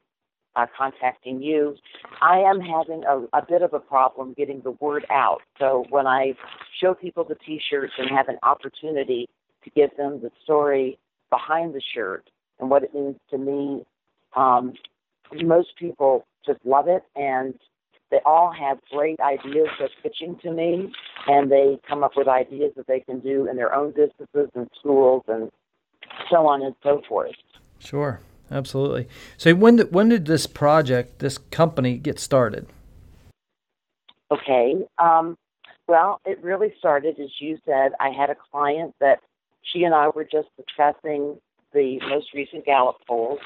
uh, 0.55 0.65
contacting 0.77 1.41
you. 1.41 1.75
I 2.21 2.39
am 2.39 2.61
having 2.61 3.03
a, 3.03 3.37
a 3.37 3.45
bit 3.45 3.63
of 3.63 3.73
a 3.73 3.79
problem 3.79 4.33
getting 4.37 4.61
the 4.61 4.71
word 4.71 5.05
out. 5.09 5.41
So 5.59 5.85
when 5.89 6.07
I 6.07 6.35
show 6.79 6.93
people 6.93 7.25
the 7.25 7.35
T-shirts 7.35 7.93
and 7.97 8.09
have 8.09 8.29
an 8.29 8.37
opportunity 8.43 9.27
to 9.65 9.69
give 9.71 9.89
them 9.97 10.21
the 10.21 10.31
story 10.43 10.97
behind 11.29 11.73
the 11.73 11.81
shirt 11.93 12.29
and 12.61 12.69
what 12.69 12.83
it 12.83 12.93
means 12.93 13.17
to 13.31 13.37
me. 13.37 13.83
Um, 14.35 14.73
most 15.33 15.75
people 15.77 16.25
just 16.45 16.59
love 16.63 16.87
it, 16.87 17.03
and 17.15 17.55
they 18.11 18.19
all 18.25 18.51
have 18.51 18.77
great 18.91 19.19
ideas 19.19 19.67
for 19.77 19.89
pitching 20.03 20.37
to 20.43 20.51
me, 20.51 20.93
and 21.27 21.51
they 21.51 21.79
come 21.87 22.03
up 22.03 22.11
with 22.15 22.27
ideas 22.27 22.71
that 22.77 22.87
they 22.87 22.99
can 23.01 23.19
do 23.19 23.47
in 23.49 23.55
their 23.57 23.73
own 23.73 23.91
businesses 23.91 24.49
and 24.55 24.69
schools 24.79 25.23
and 25.27 25.51
so 26.29 26.47
on 26.47 26.61
and 26.61 26.75
so 26.83 27.01
forth. 27.07 27.31
Sure, 27.79 28.19
absolutely. 28.51 29.07
So 29.37 29.53
when 29.55 29.77
did, 29.77 29.93
when 29.93 30.09
did 30.09 30.25
this 30.25 30.45
project, 30.45 31.19
this 31.19 31.37
company, 31.37 31.97
get 31.97 32.19
started? 32.19 32.67
Okay. 34.29 34.75
Um, 34.97 35.37
well, 35.87 36.21
it 36.25 36.41
really 36.41 36.73
started, 36.79 37.19
as 37.19 37.29
you 37.39 37.57
said. 37.65 37.91
I 37.99 38.09
had 38.09 38.29
a 38.29 38.35
client 38.51 38.93
that 38.99 39.19
she 39.61 39.83
and 39.83 39.93
I 39.93 40.09
were 40.09 40.23
just 40.23 40.47
discussing 40.57 41.37
the 41.73 41.99
most 42.09 42.33
recent 42.33 42.65
Gallup 42.65 42.97
polls. 43.07 43.39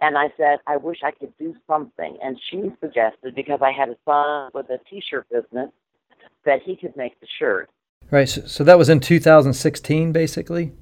And 0.00 0.18
I 0.18 0.28
said, 0.36 0.58
I 0.66 0.76
wish 0.76 0.98
I 1.02 1.12
could 1.12 1.32
do 1.38 1.54
something. 1.66 2.18
And 2.22 2.38
she 2.50 2.70
suggested, 2.80 3.34
because 3.34 3.60
I 3.62 3.72
had 3.72 3.88
a 3.88 3.96
son 4.04 4.50
with 4.52 4.68
a 4.70 4.78
t 4.90 5.02
shirt 5.08 5.26
business, 5.30 5.70
that 6.44 6.60
he 6.62 6.76
could 6.76 6.96
make 6.96 7.18
the 7.20 7.26
shirt. 7.38 7.70
Right. 8.10 8.28
So, 8.28 8.42
so 8.46 8.64
that 8.64 8.76
was 8.76 8.88
in 8.88 9.00
2016, 9.00 10.12
basically? 10.12 10.72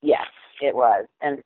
Yes, 0.00 0.26
it 0.60 0.74
was. 0.74 1.06
And 1.20 1.42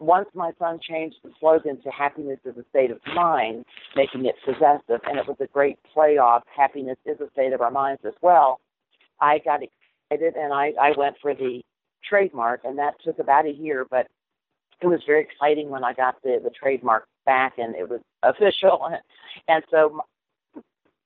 once 0.00 0.28
my 0.34 0.52
son 0.58 0.78
changed 0.80 1.16
the 1.22 1.30
slogan 1.40 1.80
to 1.82 1.90
happiness 1.90 2.38
is 2.44 2.56
a 2.56 2.64
state 2.70 2.90
of 2.90 2.98
mine, 3.14 3.64
making 3.96 4.24
it 4.26 4.34
possessive, 4.44 5.00
and 5.04 5.18
it 5.18 5.26
was 5.26 5.36
a 5.40 5.46
great 5.46 5.78
play 5.92 6.18
off 6.18 6.42
happiness 6.54 6.96
is 7.04 7.20
a 7.20 7.30
state 7.32 7.52
of 7.52 7.60
our 7.60 7.70
minds 7.70 8.02
as 8.04 8.14
well, 8.22 8.60
I 9.20 9.38
got 9.38 9.60
excited 9.62 10.34
and 10.36 10.52
I, 10.52 10.72
I 10.80 10.92
went 10.96 11.16
for 11.20 11.34
the 11.34 11.62
trademark, 12.04 12.62
and 12.64 12.78
that 12.78 12.94
took 13.02 13.18
about 13.18 13.46
a 13.46 13.52
year, 13.52 13.86
but 13.90 14.06
it 14.80 14.86
was 14.86 15.00
very 15.06 15.22
exciting 15.22 15.70
when 15.70 15.84
I 15.84 15.92
got 15.92 16.22
the, 16.22 16.40
the 16.42 16.50
trademark 16.50 17.06
back 17.26 17.58
and 17.58 17.74
it 17.74 17.88
was 17.88 18.00
official. 18.22 18.88
And 19.48 19.64
so, 19.70 20.00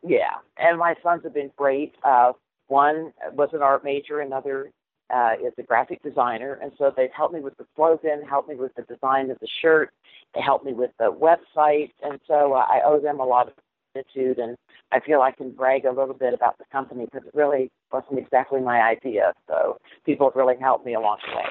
yeah, 0.02 0.34
and 0.58 0.78
my 0.78 0.94
sons 1.02 1.22
have 1.24 1.34
been 1.34 1.50
great. 1.56 1.94
Uh, 2.02 2.32
one 2.68 3.12
was 3.32 3.50
an 3.52 3.62
art 3.62 3.84
major, 3.84 4.20
another 4.20 4.70
uh, 5.12 5.32
is 5.44 5.52
a 5.58 5.62
graphic 5.62 6.02
designer, 6.02 6.58
and 6.62 6.72
so 6.78 6.90
they've 6.96 7.12
helped 7.14 7.34
me 7.34 7.40
with 7.40 7.56
the 7.58 7.66
slogan, 7.76 8.22
helped 8.26 8.48
me 8.48 8.54
with 8.54 8.74
the 8.76 8.82
design 8.82 9.30
of 9.30 9.38
the 9.40 9.48
shirt, 9.60 9.90
they 10.34 10.40
helped 10.40 10.64
me 10.64 10.72
with 10.72 10.90
the 10.98 11.12
website, 11.12 11.90
and 12.02 12.18
so 12.26 12.54
uh, 12.54 12.64
I 12.66 12.80
owe 12.82 12.98
them 12.98 13.20
a 13.20 13.24
lot 13.24 13.48
of 13.48 13.52
gratitude, 13.92 14.38
and 14.38 14.56
I 14.90 15.00
feel 15.00 15.22
I 15.22 15.32
can 15.32 15.50
brag 15.50 15.84
a 15.84 15.90
little 15.90 16.14
bit 16.14 16.34
about 16.34 16.58
the 16.58 16.64
company 16.72 17.06
because 17.06 17.26
it 17.26 17.34
really 17.34 17.70
wasn't 17.92 18.18
exactly 18.18 18.60
my 18.60 18.80
idea. 18.80 19.32
So 19.48 19.78
people 20.04 20.28
have 20.28 20.36
really 20.36 20.56
helped 20.60 20.84
me 20.86 20.94
along 20.94 21.18
the 21.26 21.36
way. 21.36 21.44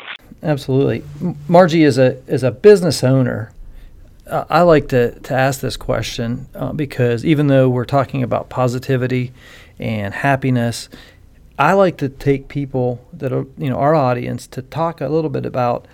Absolutely, 0.44 1.04
Margie 1.48 1.84
is 1.84 1.98
a 1.98 2.18
is 2.28 2.44
a 2.44 2.52
business 2.52 3.04
owner. 3.04 3.52
Uh, 4.28 4.46
I 4.50 4.62
like 4.62 4.88
to, 4.90 5.20
to 5.20 5.34
ask 5.34 5.62
this 5.62 5.76
question 5.76 6.48
uh, 6.54 6.72
because 6.74 7.26
even 7.26 7.48
though 7.48 7.68
we're 7.68 7.86
talking 7.86 8.22
about 8.22 8.50
positivity 8.50 9.34
and 9.80 10.14
happiness, 10.14 10.90
I 11.58 11.74
like 11.74 11.98
to 11.98 12.08
take 12.08 12.48
people 12.48 13.04
that 13.12 13.34
are, 13.34 13.48
you 13.58 13.70
know, 13.70 13.78
our 13.78 13.96
audience 13.96 14.46
to 14.48 14.62
talk 14.62 15.02
a 15.02 15.10
little 15.10 15.32
bit 15.32 15.46
about 15.46 15.88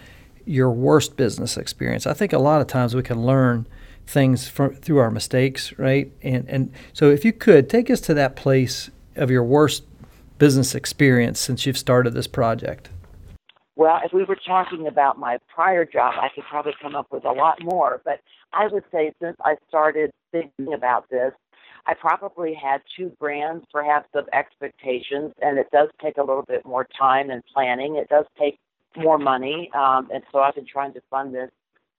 your 0.45 0.69
worst 0.69 1.15
business 1.15 1.57
experience. 1.57 2.05
I 2.05 2.13
think 2.13 2.33
a 2.33 2.37
lot 2.37 2.59
of 2.59 2.67
times 2.67 2.93
we 2.93 3.01
can 3.01 3.25
learn 3.25 3.65
things 4.07 4.47
from, 4.47 4.73
through 4.73 4.97
our 4.97 5.11
mistakes, 5.11 5.77
right? 5.77 6.11
And 6.23 6.47
and 6.49 6.71
so 6.93 7.11
if 7.11 7.23
you 7.25 7.33
could 7.33 7.69
take 7.69 7.89
us 7.89 8.01
to 8.01 8.13
that 8.15 8.35
place 8.35 8.89
of 9.15 9.29
your 9.29 9.43
worst 9.43 9.83
business 10.37 10.75
experience 10.75 11.39
since 11.39 11.65
you've 11.65 11.77
started 11.77 12.13
this 12.13 12.27
project. 12.27 12.89
Well, 13.75 13.99
if 14.03 14.11
we 14.11 14.23
were 14.23 14.37
talking 14.37 14.87
about 14.87 15.19
my 15.19 15.37
prior 15.53 15.85
job, 15.85 16.15
I 16.19 16.29
could 16.33 16.45
probably 16.49 16.73
come 16.81 16.95
up 16.95 17.07
with 17.11 17.25
a 17.25 17.31
lot 17.31 17.61
more. 17.61 18.01
But 18.03 18.21
I 18.53 18.67
would 18.67 18.83
say 18.91 19.13
since 19.21 19.37
I 19.43 19.55
started 19.67 20.11
thinking 20.31 20.73
about 20.73 21.09
this, 21.09 21.31
I 21.85 21.93
probably 21.93 22.53
had 22.53 22.81
two 22.97 23.11
brands, 23.19 23.65
perhaps, 23.71 24.09
of 24.13 24.27
expectations, 24.33 25.31
and 25.41 25.57
it 25.57 25.67
does 25.71 25.89
take 26.01 26.17
a 26.17 26.23
little 26.23 26.43
bit 26.43 26.65
more 26.65 26.87
time 26.99 27.29
and 27.29 27.41
planning. 27.53 27.95
It 27.95 28.09
does 28.09 28.25
take 28.37 28.59
more 28.95 29.17
money, 29.17 29.69
um, 29.73 30.09
and 30.13 30.23
so 30.31 30.39
I've 30.39 30.55
been 30.55 30.65
trying 30.65 30.93
to 30.93 31.01
fund 31.09 31.33
this 31.33 31.49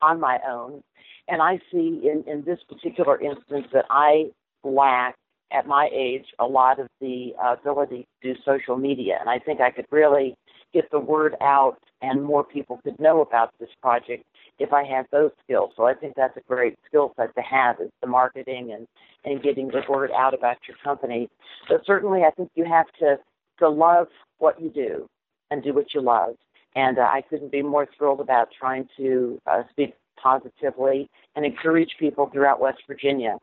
on 0.02 0.20
my 0.20 0.38
own. 0.46 0.82
And 1.28 1.42
I 1.42 1.60
see 1.70 2.00
in, 2.04 2.24
in 2.26 2.42
this 2.44 2.58
particular 2.68 3.20
instance 3.20 3.66
that 3.72 3.84
I 3.90 4.30
lack, 4.64 5.14
at 5.50 5.66
my 5.66 5.88
age, 5.94 6.26
a 6.38 6.44
lot 6.44 6.78
of 6.78 6.88
the 7.00 7.32
ability 7.42 8.06
to 8.22 8.34
do 8.34 8.40
social 8.44 8.76
media, 8.76 9.16
and 9.18 9.30
I 9.30 9.38
think 9.38 9.60
I 9.60 9.70
could 9.70 9.86
really 9.90 10.34
get 10.74 10.90
the 10.90 10.98
word 10.98 11.36
out 11.40 11.78
and 12.02 12.22
more 12.22 12.44
people 12.44 12.80
could 12.84 12.98
know 13.00 13.22
about 13.22 13.52
this 13.58 13.70
project 13.80 14.24
if 14.58 14.72
I 14.72 14.84
had 14.84 15.06
those 15.10 15.30
skills. 15.42 15.72
So 15.76 15.84
I 15.84 15.94
think 15.94 16.14
that's 16.16 16.36
a 16.36 16.42
great 16.48 16.76
skill 16.86 17.12
set 17.16 17.34
to 17.34 17.42
have 17.42 17.80
is 17.80 17.90
the 18.02 18.08
marketing 18.08 18.72
and, 18.72 18.86
and 19.24 19.42
getting 19.42 19.68
the 19.68 19.82
word 19.88 20.10
out 20.16 20.34
about 20.34 20.58
your 20.66 20.76
company. 20.84 21.28
But 21.68 21.82
certainly 21.86 22.22
I 22.22 22.30
think 22.30 22.50
you 22.54 22.64
have 22.64 22.86
to, 23.00 23.18
to 23.60 23.68
love 23.68 24.08
what 24.38 24.60
you 24.60 24.70
do 24.70 25.06
and 25.50 25.62
do 25.62 25.72
what 25.72 25.94
you 25.94 26.02
love. 26.02 26.34
And 26.76 26.98
uh, 26.98 27.02
I 27.02 27.22
couldn't 27.28 27.50
be 27.50 27.62
more 27.62 27.88
thrilled 27.96 28.20
about 28.20 28.48
trying 28.56 28.88
to 28.98 29.40
uh, 29.46 29.62
speak 29.70 29.94
positively 30.22 31.08
and 31.36 31.44
encourage 31.44 31.96
people 31.98 32.28
throughout 32.32 32.60
West 32.60 32.80
Virginia 32.86 33.38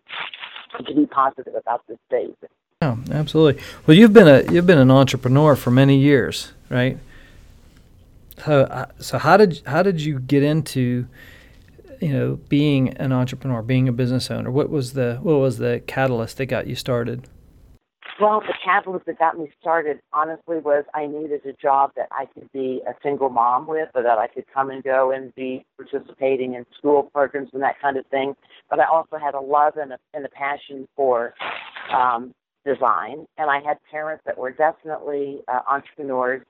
to 0.86 0.94
be 0.94 1.06
positive 1.06 1.56
about 1.56 1.82
this 1.88 1.98
state. 2.08 2.36
Yeah, 2.82 2.98
absolutely. 3.12 3.62
Well, 3.88 3.96
you've 3.96 4.14
been 4.14 4.28
a 4.28 4.52
you've 4.52 4.68
been 4.68 4.78
an 4.78 4.92
entrepreneur 4.92 5.56
for 5.56 5.72
many 5.72 5.98
years, 5.98 6.52
right? 6.70 6.98
So, 8.44 8.62
uh, 8.64 8.86
so 9.00 9.18
how 9.18 9.38
did 9.38 9.62
how 9.66 9.82
did 9.82 10.02
you 10.02 10.20
get 10.20 10.44
into, 10.44 11.08
you 12.02 12.14
know, 12.14 12.40
being 12.50 12.90
an 12.98 13.14
entrepreneur, 13.14 13.62
being 13.62 13.88
a 13.88 13.94
business 13.94 14.30
owner? 14.30 14.52
What 14.52 14.70
was 14.70 14.94
the 14.94 15.20
what 15.22 15.38
was 15.38 15.58
the 15.58 15.82
catalyst 15.88 16.38
that 16.38 16.48
got 16.48 16.68
you 16.68 16.76
started? 16.76 17.28
Well, 18.20 18.40
the 18.40 18.54
catalyst 18.64 19.08
that 19.08 19.20
got 19.20 19.38
me 19.38 19.52
started, 19.60 20.00
honestly, 20.14 20.58
was 20.60 20.86
I 20.94 21.06
needed 21.06 21.46
a 21.46 21.52
job 21.54 21.92
that 21.98 22.08
I 22.12 22.26
could 22.28 22.50
be 22.54 22.82
a 22.88 22.94
single 23.04 23.30
mom 23.30 23.68
with, 23.68 23.90
or 23.94 24.04
that 24.04 24.18
I 24.18 24.28
could 24.28 24.46
come 24.54 24.70
and 24.70 24.82
go 24.82 25.12
and 25.12 25.36
be 25.36 25.66
participating 25.76 26.54
in 26.54 26.66
school 26.78 27.04
programs 27.04 27.50
and 27.52 27.62
that 27.62 27.80
kind 27.82 27.98
of 27.98 28.06
thing. 28.08 28.34
But 28.70 28.80
I 28.80 28.86
also 28.86 29.18
had 29.18 29.34
a 29.34 29.42
love 29.42 29.76
and 29.76 29.92
a, 29.94 29.98
and 30.14 30.26
a 30.26 30.30
passion 30.30 30.88
for 30.96 31.34
um, 31.94 32.34
design, 32.66 33.26
and 33.38 33.52
I 33.52 33.60
had 33.60 33.78
parents 33.92 34.24
that 34.26 34.38
were 34.38 34.52
definitely 34.52 35.42
uh, 35.50 35.60
entrepreneurs 35.70 36.44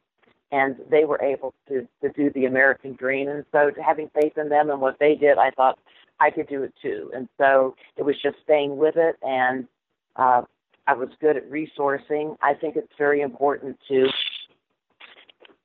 and 0.51 0.75
they 0.91 1.05
were 1.05 1.21
able 1.21 1.55
to 1.67 1.87
to 2.01 2.09
do 2.09 2.29
the 2.29 2.45
American 2.45 2.93
dream. 2.93 3.27
And 3.27 3.43
so, 3.51 3.71
having 3.83 4.09
faith 4.13 4.37
in 4.37 4.49
them 4.49 4.69
and 4.69 4.79
what 4.79 4.97
they 4.99 5.15
did, 5.15 5.39
I 5.39 5.49
thought 5.49 5.79
I 6.19 6.29
could 6.29 6.47
do 6.47 6.61
it 6.61 6.73
too. 6.79 7.11
And 7.15 7.27
so, 7.39 7.75
it 7.97 8.03
was 8.03 8.15
just 8.21 8.37
staying 8.43 8.77
with 8.77 8.95
it, 8.97 9.15
and 9.23 9.67
uh, 10.15 10.43
I 10.87 10.93
was 10.93 11.09
good 11.19 11.35
at 11.37 11.49
resourcing. 11.49 12.37
I 12.41 12.53
think 12.53 12.75
it's 12.75 12.91
very 12.97 13.21
important 13.21 13.77
to 13.87 14.07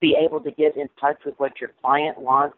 be 0.00 0.17
able 0.19 0.41
to 0.41 0.50
get 0.50 0.77
in 0.77 0.89
touch 1.00 1.19
with 1.25 1.35
what 1.39 1.61
your 1.61 1.71
client 1.83 2.19
wants 2.19 2.57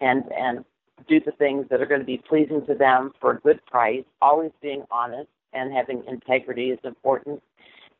and 0.00 0.24
and 0.32 0.64
do 1.08 1.20
the 1.20 1.32
things 1.32 1.66
that 1.70 1.80
are 1.80 1.86
going 1.86 2.00
to 2.00 2.06
be 2.06 2.22
pleasing 2.28 2.64
to 2.66 2.74
them 2.74 3.12
for 3.20 3.32
a 3.32 3.40
good 3.40 3.64
price. 3.66 4.04
Always 4.22 4.52
being 4.62 4.84
honest 4.90 5.28
and 5.52 5.72
having 5.72 6.02
integrity 6.08 6.70
is 6.70 6.78
important. 6.84 7.42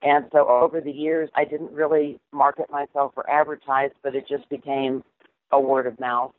And 0.02 0.26
so 0.32 0.46
over 0.48 0.80
the 0.80 0.92
years, 0.92 1.28
I 1.34 1.44
didn't 1.44 1.72
really 1.72 2.20
market 2.32 2.70
myself 2.70 3.12
or 3.16 3.28
advertise, 3.28 3.90
but 4.02 4.14
it 4.14 4.28
just 4.28 4.48
became 4.48 5.02
a 5.50 5.58
word 5.58 5.86
of 5.86 5.98
mouth 5.98 6.32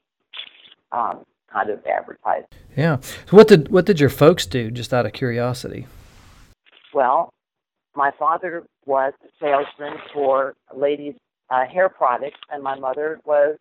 um, 0.92 1.26
kind 1.52 1.70
of 1.70 1.80
advertising. 1.86 2.48
Yeah. 2.78 3.00
So 3.02 3.38
what 3.38 3.48
did 3.48 3.70
what 3.70 3.86
did 3.86 4.00
your 4.00 4.10
folks 4.10 4.46
do? 4.46 4.72
Just 4.72 4.94
out 4.94 5.06
of 5.06 5.14
curiosity. 5.14 5.88
Well, 6.94 7.34
my 7.96 8.12
father 8.18 8.64
was 8.86 9.14
a 9.24 9.28
salesman 9.40 9.98
for 10.14 10.56
ladies' 10.76 11.16
uh, 11.50 11.66
hair 11.66 11.90
products, 11.90 12.40
and 12.52 12.64
my 12.64 12.78
mother 12.78 13.20
was 13.26 13.58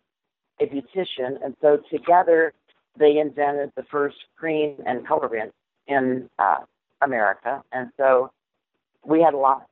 a 0.59 0.65
beautician, 0.65 1.43
and 1.43 1.55
so 1.61 1.79
together 1.91 2.53
they 2.97 3.17
invented 3.17 3.71
the 3.75 3.83
first 3.91 4.17
cream 4.37 4.75
and 4.85 5.05
colorant 5.07 5.51
in 5.87 6.29
uh, 6.39 6.57
America, 7.01 7.63
and 7.71 7.89
so 7.97 8.31
we 9.05 9.21
had 9.21 9.33
a 9.33 9.37
lot 9.37 9.67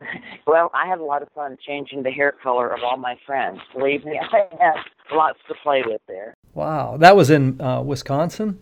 well, 0.46 0.70
I 0.74 0.86
had 0.86 0.98
a 0.98 1.04
lot 1.04 1.22
of 1.22 1.28
fun 1.34 1.56
changing 1.66 2.02
the 2.02 2.10
hair 2.10 2.32
color 2.42 2.68
of 2.68 2.82
all 2.82 2.96
my 2.96 3.16
friends. 3.26 3.60
Believe 3.76 4.04
me, 4.04 4.18
I 4.32 4.46
had 4.58 4.74
lots 5.12 5.38
to 5.48 5.54
play 5.62 5.82
with 5.84 6.00
there. 6.08 6.34
Wow, 6.54 6.96
that 6.98 7.16
was 7.16 7.30
in 7.30 7.60
uh, 7.60 7.82
Wisconsin. 7.82 8.58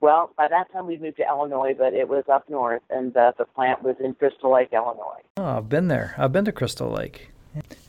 Well, 0.00 0.30
by 0.36 0.48
that 0.48 0.72
time 0.72 0.86
we 0.86 0.96
moved 0.96 1.18
to 1.18 1.26
Illinois, 1.26 1.74
but 1.76 1.92
it 1.92 2.08
was 2.08 2.24
up 2.32 2.48
north, 2.48 2.82
and 2.88 3.14
uh, 3.16 3.32
the 3.36 3.44
plant 3.44 3.82
was 3.82 3.96
in 4.02 4.14
Crystal 4.14 4.52
Lake, 4.52 4.70
Illinois. 4.72 5.20
Oh, 5.36 5.58
I've 5.58 5.68
been 5.68 5.88
there. 5.88 6.14
I've 6.16 6.32
been 6.32 6.46
to 6.46 6.52
Crystal 6.52 6.90
Lake. 6.90 7.30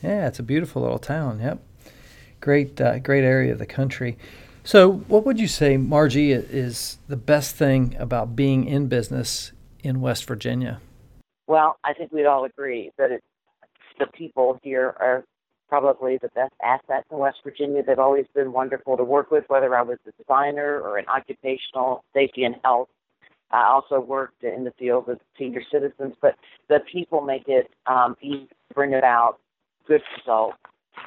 Yeah, 0.02 0.26
it's 0.26 0.38
a 0.38 0.42
beautiful 0.42 0.82
little 0.82 0.98
town. 0.98 1.40
Yep, 1.40 1.62
great, 2.40 2.80
uh, 2.80 2.98
great 2.98 3.24
area 3.24 3.52
of 3.52 3.58
the 3.58 3.66
country. 3.66 4.18
So, 4.64 4.92
what 4.92 5.24
would 5.24 5.40
you 5.40 5.48
say, 5.48 5.76
Margie, 5.76 6.32
is 6.32 6.98
the 7.08 7.16
best 7.16 7.56
thing 7.56 7.96
about 7.98 8.36
being 8.36 8.66
in 8.66 8.88
business 8.88 9.52
in 9.82 10.00
West 10.00 10.24
Virginia? 10.26 10.80
Well, 11.46 11.76
I 11.82 11.94
think 11.94 12.12
we'd 12.12 12.26
all 12.26 12.44
agree 12.44 12.90
that 12.98 13.10
it's, 13.10 13.24
the 13.98 14.06
people 14.06 14.58
here 14.62 14.94
are 14.98 15.24
probably 15.72 16.18
the 16.18 16.28
best 16.34 16.52
assets 16.62 17.06
in 17.10 17.16
West 17.16 17.38
Virginia. 17.42 17.82
They've 17.82 17.98
always 17.98 18.26
been 18.34 18.52
wonderful 18.52 18.94
to 18.98 19.04
work 19.04 19.30
with, 19.30 19.44
whether 19.48 19.74
I 19.74 19.80
was 19.80 19.96
a 20.06 20.12
designer 20.22 20.78
or 20.78 20.98
in 20.98 21.06
occupational 21.08 22.04
safety 22.12 22.44
and 22.44 22.56
health. 22.62 22.90
I 23.50 23.64
also 23.68 23.98
worked 23.98 24.44
in 24.44 24.64
the 24.64 24.72
field 24.72 25.06
with 25.06 25.18
senior 25.38 25.62
citizens, 25.72 26.14
but 26.20 26.34
the 26.68 26.80
people 26.92 27.22
make 27.22 27.44
it 27.48 27.70
um, 27.86 28.18
easy 28.20 28.48
to 28.48 28.74
bring 28.74 28.92
about 28.92 29.38
good 29.88 30.02
results. 30.18 30.58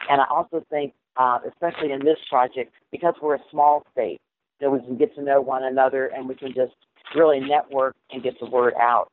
And 0.09 0.19
I 0.19 0.25
also 0.31 0.65
think, 0.71 0.95
uh, 1.15 1.37
especially 1.47 1.91
in 1.91 2.03
this 2.03 2.17
project, 2.27 2.73
because 2.91 3.13
we're 3.21 3.35
a 3.35 3.43
small 3.51 3.85
state, 3.91 4.19
that 4.61 4.71
we 4.71 4.79
can 4.79 4.97
get 4.97 5.13
to 5.13 5.21
know 5.21 5.41
one 5.41 5.63
another 5.63 6.07
and 6.07 6.27
we 6.27 6.33
can 6.33 6.55
just 6.55 6.73
really 7.15 7.39
network 7.39 7.95
and 8.09 8.23
get 8.23 8.39
the 8.39 8.47
word 8.47 8.73
out 8.81 9.11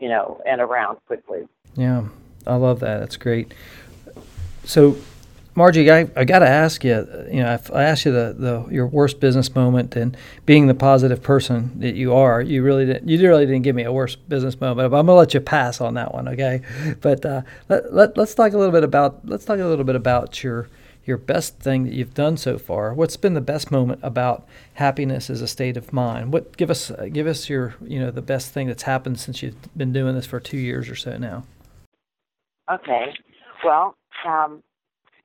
you 0.00 0.08
know, 0.08 0.40
and 0.46 0.60
around 0.60 0.98
quickly. 1.06 1.46
Yeah, 1.76 2.08
I 2.46 2.56
love 2.56 2.80
that. 2.80 2.98
That's 2.98 3.16
great. 3.16 3.54
So, 4.64 4.96
Margie, 5.54 5.90
I, 5.90 6.08
I 6.16 6.24
got 6.24 6.40
to 6.40 6.48
ask 6.48 6.82
you. 6.82 7.06
You 7.30 7.42
know, 7.42 7.54
if 7.54 7.70
I 7.72 7.84
asked 7.84 8.04
you 8.04 8.12
the, 8.12 8.34
the 8.36 8.74
your 8.74 8.86
worst 8.86 9.20
business 9.20 9.54
moment 9.54 9.94
and 9.94 10.16
being 10.46 10.66
the 10.66 10.74
positive 10.74 11.22
person 11.22 11.78
that 11.80 11.94
you 11.94 12.12
are, 12.12 12.40
you 12.40 12.62
really 12.62 12.86
didn't, 12.86 13.08
you 13.08 13.28
really 13.28 13.46
didn't 13.46 13.62
give 13.62 13.76
me 13.76 13.84
a 13.84 13.92
worst 13.92 14.28
business 14.28 14.60
moment. 14.60 14.90
But 14.90 14.98
I'm 14.98 15.06
gonna 15.06 15.18
let 15.18 15.34
you 15.34 15.40
pass 15.40 15.80
on 15.80 15.94
that 15.94 16.12
one, 16.12 16.28
okay? 16.28 16.62
But 17.00 17.24
uh, 17.24 17.42
let, 17.68 17.92
let 17.94 18.16
let's 18.16 18.34
talk 18.34 18.52
a 18.52 18.58
little 18.58 18.72
bit 18.72 18.84
about 18.84 19.26
let's 19.28 19.44
talk 19.44 19.58
a 19.58 19.64
little 19.64 19.84
bit 19.84 19.96
about 19.96 20.42
your 20.42 20.68
your 21.04 21.18
best 21.18 21.58
thing 21.58 21.84
that 21.84 21.92
you've 21.92 22.14
done 22.14 22.36
so 22.36 22.58
far. 22.58 22.94
What's 22.94 23.16
been 23.16 23.34
the 23.34 23.40
best 23.40 23.70
moment 23.70 24.00
about 24.02 24.46
happiness 24.74 25.28
as 25.28 25.42
a 25.42 25.48
state 25.48 25.76
of 25.76 25.92
mind? 25.92 26.32
What 26.32 26.56
give 26.56 26.70
us 26.70 26.90
uh, 26.90 27.08
give 27.12 27.26
us 27.26 27.48
your 27.48 27.74
you 27.84 28.00
know 28.00 28.10
the 28.10 28.22
best 28.22 28.52
thing 28.52 28.66
that's 28.66 28.84
happened 28.84 29.20
since 29.20 29.42
you've 29.42 29.76
been 29.76 29.92
doing 29.92 30.14
this 30.14 30.26
for 30.26 30.40
two 30.40 30.58
years 30.58 30.88
or 30.88 30.96
so 30.96 31.16
now. 31.16 31.44
Okay, 32.70 33.12
well, 33.64 33.94
um, 34.24 34.62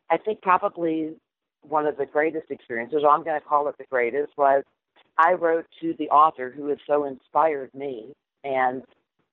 I 0.10 0.18
think 0.18 0.42
probably 0.42 1.16
one 1.62 1.86
of 1.86 1.98
the 1.98 2.06
greatest 2.06 2.50
experiences, 2.50 3.02
or 3.04 3.10
I'm 3.10 3.24
going 3.24 3.40
to 3.40 3.46
call 3.46 3.68
it 3.68 3.78
the 3.78 3.86
greatest, 3.90 4.34
was 4.38 4.64
I 5.18 5.34
wrote 5.34 5.66
to 5.82 5.94
the 5.98 6.10
author 6.10 6.50
who 6.56 6.68
has 6.68 6.78
so 6.88 7.06
inspired 7.06 7.74
me, 7.74 8.14
and 8.44 8.84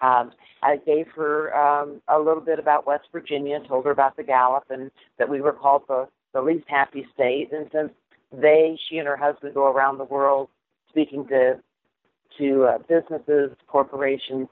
um, 0.01 0.33
I 0.63 0.77
gave 0.85 1.07
her 1.15 1.57
um, 1.57 2.03
a 2.09 2.19
little 2.19 2.43
bit 2.43 2.59
about 2.59 2.87
West 2.87 3.05
Virginia, 3.13 3.61
told 3.67 3.85
her 3.87 3.91
about 3.93 4.17
the 4.17 4.23
Gallup, 4.23 4.65
and 4.69 4.91
that 5.19 5.29
we 5.29 5.41
were 5.41 5.53
called 5.53 5.83
the 5.89 6.09
the 6.35 6.43
least 6.43 6.67
happy 6.69 7.07
state. 7.15 7.51
And 7.53 7.69
since 7.73 7.93
they, 8.31 8.79
she 8.89 8.99
and 8.99 9.09
her 9.09 9.17
husband, 9.17 9.55
go 9.55 9.73
around 9.73 9.97
the 9.97 10.05
world 10.05 10.49
speaking 10.91 11.27
to 11.29 11.61
to 12.39 12.65
uh, 12.65 12.79
businesses, 12.87 13.57
corporations, 13.67 14.49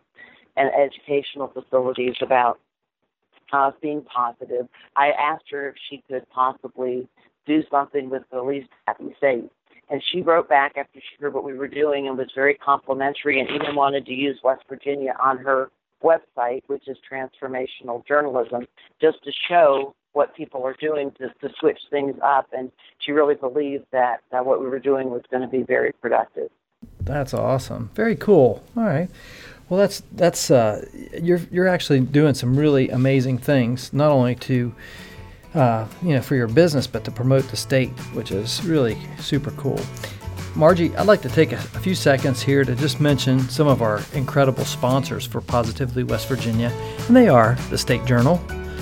and 0.56 0.70
educational 0.74 1.48
facilities 1.48 2.14
about 2.22 2.58
uh, 3.52 3.70
being 3.80 4.02
positive, 4.02 4.68
I 4.96 5.10
asked 5.10 5.44
her 5.50 5.68
if 5.68 5.74
she 5.88 6.02
could 6.08 6.28
possibly 6.30 7.08
do 7.46 7.62
something 7.70 8.10
with 8.10 8.22
the 8.32 8.42
least 8.42 8.68
happy 8.86 9.14
state. 9.18 9.50
And 9.90 10.02
she 10.10 10.22
wrote 10.22 10.48
back 10.48 10.76
after 10.76 10.98
she 10.98 11.22
heard 11.22 11.34
what 11.34 11.44
we 11.44 11.54
were 11.54 11.68
doing 11.68 12.08
and 12.08 12.16
was 12.16 12.30
very 12.34 12.54
complimentary 12.54 13.38
and 13.38 13.50
even 13.50 13.74
wanted 13.74 14.06
to 14.06 14.12
use 14.12 14.38
West 14.42 14.62
Virginia 14.68 15.14
on 15.22 15.38
her 15.38 15.70
website, 16.02 16.62
which 16.68 16.88
is 16.88 16.96
Transformational 17.10 18.06
Journalism, 18.06 18.66
just 19.00 19.22
to 19.24 19.32
show 19.48 19.94
what 20.12 20.34
people 20.34 20.64
are 20.64 20.76
doing 20.80 21.10
to, 21.18 21.28
to 21.46 21.54
switch 21.58 21.78
things 21.90 22.14
up. 22.24 22.46
And 22.56 22.70
she 22.98 23.12
really 23.12 23.34
believed 23.34 23.84
that, 23.92 24.20
that 24.30 24.46
what 24.46 24.60
we 24.60 24.68
were 24.68 24.78
doing 24.78 25.10
was 25.10 25.22
going 25.30 25.42
to 25.42 25.48
be 25.48 25.62
very 25.62 25.92
productive. 25.92 26.50
That's 27.00 27.34
awesome. 27.34 27.90
Very 27.94 28.16
cool. 28.16 28.62
All 28.76 28.84
right. 28.84 29.10
Well, 29.68 29.80
that's 29.80 30.02
that's 30.12 30.50
uh, 30.50 30.86
you're 31.20 31.40
you're 31.50 31.68
actually 31.68 32.00
doing 32.00 32.34
some 32.34 32.56
really 32.56 32.90
amazing 32.90 33.38
things, 33.38 33.92
not 33.92 34.10
only 34.10 34.34
to 34.36 34.74
uh, 35.54 35.86
you 36.02 36.10
know, 36.14 36.20
for 36.20 36.34
your 36.34 36.48
business, 36.48 36.86
but 36.86 37.04
to 37.04 37.10
promote 37.10 37.48
the 37.48 37.56
state, 37.56 37.90
which 38.12 38.30
is 38.32 38.64
really 38.64 38.98
super 39.18 39.52
cool. 39.52 39.80
Margie, 40.56 40.94
I'd 40.96 41.06
like 41.06 41.22
to 41.22 41.28
take 41.28 41.52
a, 41.52 41.56
a, 41.56 41.80
few 41.80 41.94
seconds 41.94 42.40
here 42.40 42.64
to 42.64 42.76
just 42.76 43.00
mention 43.00 43.40
some 43.40 43.66
of 43.66 43.82
our 43.82 44.02
incredible 44.12 44.64
sponsors 44.64 45.26
for 45.26 45.40
Positively 45.40 46.04
West 46.04 46.28
Virginia, 46.28 46.68
and 47.08 47.16
they 47.16 47.28
are 47.28 47.56
the 47.70 47.78
State 47.78 48.04
Journal, 48.04 48.38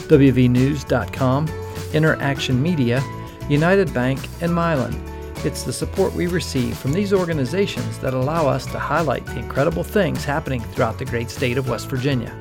WVNews.com, 0.09 1.49
Interaction 1.95 2.63
Media, 2.63 3.03
United 3.49 3.93
Bank, 3.95 4.21
and 4.43 4.53
Mylan. 4.53 5.12
It's 5.45 5.65
the 5.65 5.73
support 5.73 6.13
we 6.15 6.29
receive 6.29 6.79
from 6.79 6.93
these 6.93 7.13
organizations 7.13 7.99
that 7.99 8.15
allow 8.15 8.47
us 8.47 8.65
to 8.67 8.79
highlight 8.79 9.27
the 9.27 9.41
incredible 9.41 9.83
things 9.83 10.25
happening 10.25 10.61
throughout 10.61 11.01
the 11.01 11.05
great 11.05 11.31
state 11.31 11.59
of 11.59 11.69
West 11.69 11.89
Virginia. 11.89 12.33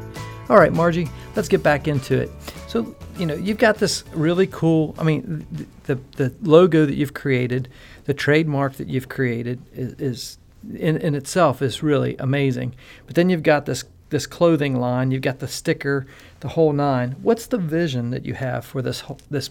All 0.50 0.58
right, 0.58 0.72
Margie, 0.72 1.10
let's 1.36 1.48
get 1.48 1.64
back 1.64 1.88
into 1.88 2.16
it. 2.16 2.30
So, 2.68 2.96
you 3.18 3.26
know, 3.26 3.34
you've 3.34 3.58
got 3.58 3.78
this 3.78 4.04
really 4.14 4.46
cool, 4.46 4.94
I 5.00 5.04
mean, 5.04 5.48
the, 5.86 5.96
the, 6.18 6.32
logo 6.44 6.86
that 6.86 6.94
you've 6.94 7.16
created, 7.16 7.70
the 8.06 8.14
trademark 8.14 8.74
that 8.74 8.88
you've 8.88 9.10
created 9.10 9.60
is, 9.74 9.94
is 9.94 10.38
in, 10.78 10.98
in 10.98 11.16
itself 11.16 11.64
is 11.64 11.82
really 11.82 12.16
amazing. 12.18 12.76
But 13.08 13.16
then 13.16 13.30
you've 13.30 13.44
got 13.44 13.66
this 13.66 13.84
this 14.12 14.28
clothing 14.28 14.78
line, 14.78 15.10
you've 15.10 15.22
got 15.22 15.40
the 15.40 15.48
sticker, 15.48 16.06
the 16.42 16.50
whole 16.50 16.74
nine. 16.74 17.16
What's 17.22 17.48
the 17.48 17.58
vision 17.58 18.12
that 18.12 18.26
you 18.26 18.36
have 18.36 18.64
for 18.64 18.82
this 18.82 19.04
this 19.32 19.50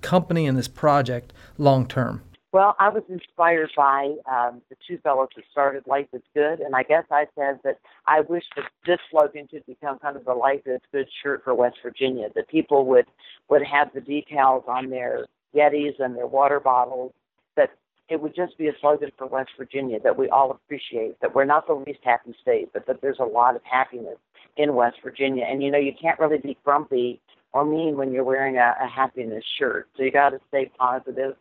company 0.00 0.46
and 0.46 0.56
this 0.56 0.68
project 0.68 1.32
long 1.58 1.86
term? 1.86 2.22
Well, 2.52 2.74
I 2.80 2.88
was 2.88 3.04
inspired 3.08 3.70
by 3.76 4.16
um, 4.28 4.60
the 4.70 4.76
two 4.86 4.98
fellows 4.98 5.28
that 5.36 5.44
started 5.52 5.86
Life 5.86 6.08
is 6.12 6.22
Good, 6.34 6.58
and 6.58 6.74
I 6.74 6.82
guess 6.82 7.04
I 7.08 7.26
said 7.36 7.60
that 7.62 7.78
I 8.08 8.22
wish 8.22 8.42
that 8.56 8.64
this 8.84 8.98
slogan 9.08 9.46
could 9.46 9.64
become 9.66 10.00
kind 10.00 10.16
of 10.16 10.24
the 10.24 10.34
Life 10.34 10.62
is 10.66 10.80
Good 10.90 11.06
shirt 11.22 11.44
for 11.44 11.54
West 11.54 11.76
Virginia. 11.80 12.28
That 12.34 12.48
people 12.48 12.86
would 12.86 13.06
would 13.48 13.62
have 13.62 13.92
the 13.94 14.00
decals 14.00 14.66
on 14.68 14.90
their 14.90 15.26
Yetis 15.54 16.00
and 16.00 16.16
their 16.16 16.26
water 16.26 16.58
bottles. 16.58 17.12
That 17.54 17.70
it 18.08 18.20
would 18.20 18.34
just 18.34 18.58
be 18.58 18.66
a 18.66 18.72
slogan 18.80 19.12
for 19.16 19.28
West 19.28 19.50
Virginia 19.56 20.00
that 20.00 20.18
we 20.18 20.28
all 20.28 20.50
appreciate. 20.50 21.20
That 21.20 21.36
we're 21.36 21.44
not 21.44 21.68
the 21.68 21.74
least 21.74 22.00
happy 22.02 22.34
state, 22.42 22.70
but 22.72 22.84
that 22.86 23.00
there's 23.00 23.20
a 23.20 23.24
lot 23.24 23.54
of 23.54 23.62
happiness 23.62 24.18
in 24.56 24.74
West 24.74 24.96
Virginia. 25.04 25.44
And 25.48 25.62
you 25.62 25.70
know, 25.70 25.78
you 25.78 25.92
can't 26.00 26.18
really 26.18 26.38
be 26.38 26.58
grumpy 26.64 27.20
or 27.52 27.64
mean 27.64 27.96
when 27.96 28.10
you're 28.12 28.24
wearing 28.24 28.56
a, 28.56 28.74
a 28.82 28.88
happiness 28.88 29.44
shirt. 29.56 29.88
So 29.96 30.02
you 30.02 30.10
got 30.10 30.30
to 30.30 30.40
stay 30.48 30.68
positive 30.76 31.36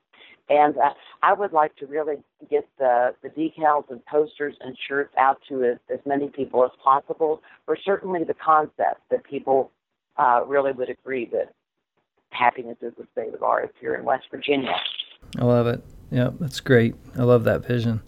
and 0.49 0.77
uh, 0.77 0.93
I 1.21 1.33
would 1.33 1.53
like 1.53 1.75
to 1.77 1.85
really 1.85 2.17
get 2.49 2.67
the, 2.77 3.13
the 3.21 3.29
decals 3.29 3.89
and 3.89 4.03
posters 4.05 4.55
and 4.61 4.77
shirts 4.87 5.13
out 5.17 5.39
to 5.49 5.63
as, 5.63 5.77
as 5.93 5.99
many 6.05 6.29
people 6.29 6.63
as 6.65 6.71
possible, 6.83 7.41
or 7.67 7.77
certainly 7.77 8.23
the 8.23 8.33
concept 8.33 9.01
that 9.11 9.23
people 9.23 9.71
uh, 10.17 10.41
really 10.45 10.71
would 10.71 10.89
agree 10.89 11.29
that 11.31 11.53
happiness 12.31 12.77
is 12.81 12.93
a 12.99 13.05
state 13.11 13.33
of 13.33 13.43
ours 13.43 13.69
here 13.79 13.95
in 13.95 14.03
West 14.03 14.25
Virginia. 14.31 14.75
I 15.37 15.45
love 15.45 15.67
it. 15.67 15.83
Yeah, 16.11 16.31
that's 16.39 16.59
great. 16.59 16.95
I 17.17 17.23
love 17.23 17.43
that 17.43 17.65
vision. 17.65 18.01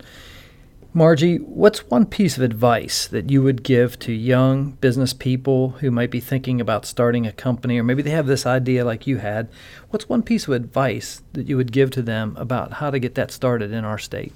Margie, 0.94 1.38
what's 1.38 1.90
one 1.90 2.06
piece 2.06 2.36
of 2.36 2.44
advice 2.44 3.08
that 3.08 3.30
you 3.30 3.42
would 3.42 3.64
give 3.64 3.98
to 3.98 4.12
young 4.12 4.72
business 4.82 5.14
people 5.14 5.70
who 5.80 5.90
might 5.90 6.12
be 6.12 6.20
thinking 6.20 6.60
about 6.60 6.86
starting 6.86 7.26
a 7.26 7.32
company, 7.32 7.80
or 7.80 7.84
maybe 7.84 8.02
they 8.02 8.10
have 8.10 8.28
this 8.28 8.46
idea 8.46 8.84
like 8.84 9.08
you 9.08 9.20
had? 9.20 9.48
What's 9.90 10.10
one 10.10 10.22
piece 10.22 10.50
of 10.50 10.54
advice 10.54 11.22
that 11.32 11.48
you 11.48 11.56
would 11.56 11.72
give 11.72 11.92
to 11.92 12.02
them 12.02 12.36
about 12.38 12.74
how 12.74 12.92
to 12.92 13.00
get 13.00 13.16
that 13.16 13.32
started 13.32 13.72
in 13.72 13.86
our 13.86 13.98
state? 13.98 14.34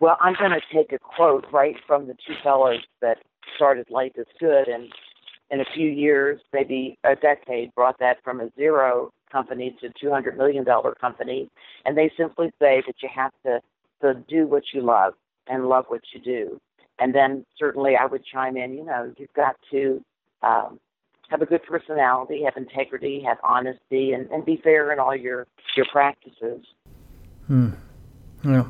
Well, 0.00 0.16
I'm 0.20 0.34
going 0.40 0.50
to 0.50 0.60
take 0.76 0.92
a 0.92 0.98
quote 0.98 1.46
right 1.52 1.76
from 1.86 2.08
the 2.08 2.14
two 2.14 2.34
fellows 2.42 2.80
that 3.00 3.18
started 3.54 3.88
Life 3.88 4.12
is 4.16 4.26
Good, 4.40 4.66
and 4.66 4.92
in 5.52 5.60
a 5.60 5.66
few 5.72 5.88
years, 5.88 6.40
maybe 6.52 6.98
a 7.04 7.14
decade, 7.14 7.72
brought 7.76 8.00
that 8.00 8.16
from 8.24 8.40
a 8.40 8.50
zero 8.56 9.12
company 9.30 9.76
to 9.80 9.86
a 9.86 10.04
$200 10.04 10.36
million 10.36 10.64
company. 11.00 11.48
And 11.84 11.96
they 11.96 12.10
simply 12.16 12.50
say 12.60 12.82
that 12.88 12.96
you 13.00 13.08
have 13.14 13.30
to, 13.46 13.60
to 14.00 14.14
do 14.28 14.48
what 14.48 14.64
you 14.74 14.82
love 14.82 15.14
and 15.48 15.68
love 15.68 15.86
what 15.88 16.02
you 16.12 16.20
do. 16.20 16.60
And 16.98 17.14
then 17.14 17.44
certainly 17.58 17.96
I 17.96 18.06
would 18.06 18.24
chime 18.24 18.56
in, 18.56 18.74
you 18.74 18.84
know, 18.84 19.12
you've 19.18 19.32
got 19.34 19.56
to 19.70 20.04
um, 20.42 20.78
have 21.30 21.42
a 21.42 21.46
good 21.46 21.62
personality, 21.64 22.42
have 22.44 22.56
integrity, 22.56 23.22
have 23.26 23.38
honesty, 23.42 24.12
and, 24.12 24.30
and 24.30 24.44
be 24.44 24.60
fair 24.62 24.92
in 24.92 24.98
all 24.98 25.16
your, 25.16 25.46
your 25.76 25.86
practices. 25.90 26.64
Hmm. 27.46 27.70
Yeah. 28.44 28.64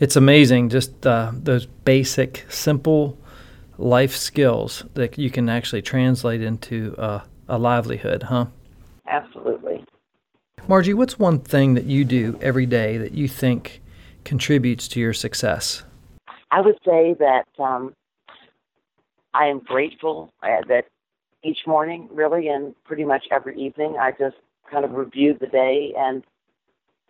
It's 0.00 0.16
amazing 0.16 0.68
just 0.68 1.06
uh, 1.06 1.32
those 1.34 1.66
basic, 1.66 2.44
simple 2.48 3.18
life 3.78 4.14
skills 4.14 4.84
that 4.94 5.18
you 5.18 5.30
can 5.30 5.48
actually 5.48 5.82
translate 5.82 6.42
into 6.42 6.94
uh, 6.98 7.20
a 7.48 7.58
livelihood, 7.58 8.24
huh? 8.24 8.46
Absolutely. 9.06 9.84
Margie, 10.66 10.94
what's 10.94 11.18
one 11.18 11.40
thing 11.40 11.74
that 11.74 11.84
you 11.84 12.04
do 12.04 12.38
every 12.40 12.66
day 12.66 12.96
that 12.98 13.12
you 13.12 13.28
think 13.28 13.82
contributes 14.24 14.88
to 14.88 15.00
your 15.00 15.12
success? 15.12 15.82
I 16.54 16.60
would 16.60 16.78
say 16.84 17.16
that 17.18 17.48
um, 17.58 17.96
I 19.34 19.46
am 19.46 19.58
grateful 19.58 20.32
uh, 20.40 20.62
that 20.68 20.84
each 21.42 21.58
morning, 21.66 22.08
really, 22.12 22.46
and 22.46 22.76
pretty 22.84 23.04
much 23.04 23.24
every 23.32 23.60
evening, 23.60 23.96
I 24.00 24.12
just 24.12 24.36
kind 24.70 24.84
of 24.84 24.92
review 24.92 25.36
the 25.38 25.48
day 25.48 25.92
and 25.98 26.22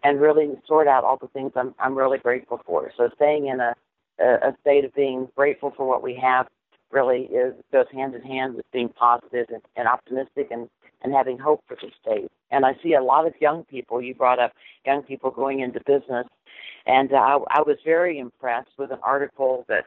and 0.03 0.19
really 0.19 0.49
sort 0.67 0.89
out 0.89 1.05
all 1.05 1.19
the 1.19 1.29
things 1.29 1.53
I'm 1.57 1.75
I'm 1.79 1.95
really 1.95 2.17
grateful 2.17 2.63
for. 2.65 2.91
So 2.97 3.11
staying 3.17 3.49
in 3.49 3.61
a 3.61 3.75
a 4.19 4.57
state 4.63 4.87
of 4.87 4.95
being 4.95 5.29
grateful 5.37 5.75
for 5.77 5.87
what 5.87 6.03
we 6.03 6.15
have 6.15 6.47
really 6.91 7.25
is 7.25 7.53
goes 7.71 7.87
hand 7.93 8.15
in 8.15 8.23
hand 8.23 8.55
with 8.55 8.71
being 8.73 8.89
positive 8.89 9.49
and, 9.51 9.61
and 9.77 9.87
optimistic 9.87 10.49
and 10.53 10.71
and 11.03 11.13
having 11.13 11.39
hope 11.39 11.63
for 11.69 11.77
the 11.77 11.91
state. 12.01 12.31
And 12.51 12.65
I 12.65 12.79
see 12.83 12.95
a 12.95 13.03
lot 13.03 13.27
of 13.27 13.35
young 13.43 13.65
people. 13.65 14.01
You 14.01 14.15
brought 14.15 14.39
up 14.39 14.53
young 14.87 15.03
people 15.03 15.31
going 15.31 15.61
into 15.61 15.81
business 15.81 16.27
and 16.87 17.13
uh, 17.13 17.17
I, 17.17 17.39
I 17.59 17.63
was 17.63 17.77
very 17.85 18.19
impressed 18.19 18.71
with 18.79 18.91
an 18.91 18.99
article 19.03 19.65
that 19.69 19.87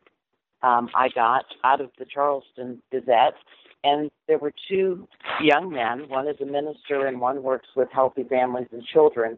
um, 0.64 0.90
I 0.96 1.10
got 1.10 1.46
out 1.64 1.82
of 1.82 1.92
the 1.98 2.06
Charleston 2.06 2.82
Gazette. 2.92 3.36
And 3.84 4.10
there 4.28 4.40
were 4.40 4.54
two 4.68 5.08
young 5.42 5.70
men. 5.70 6.10
One 6.10 6.28
is 6.28 6.36
a 6.42 6.46
minister, 6.46 7.06
and 7.06 7.22
one 7.22 7.44
works 7.44 7.68
with 7.76 7.90
healthy 7.92 8.24
families 8.24 8.68
and 8.72 8.84
children. 8.84 9.38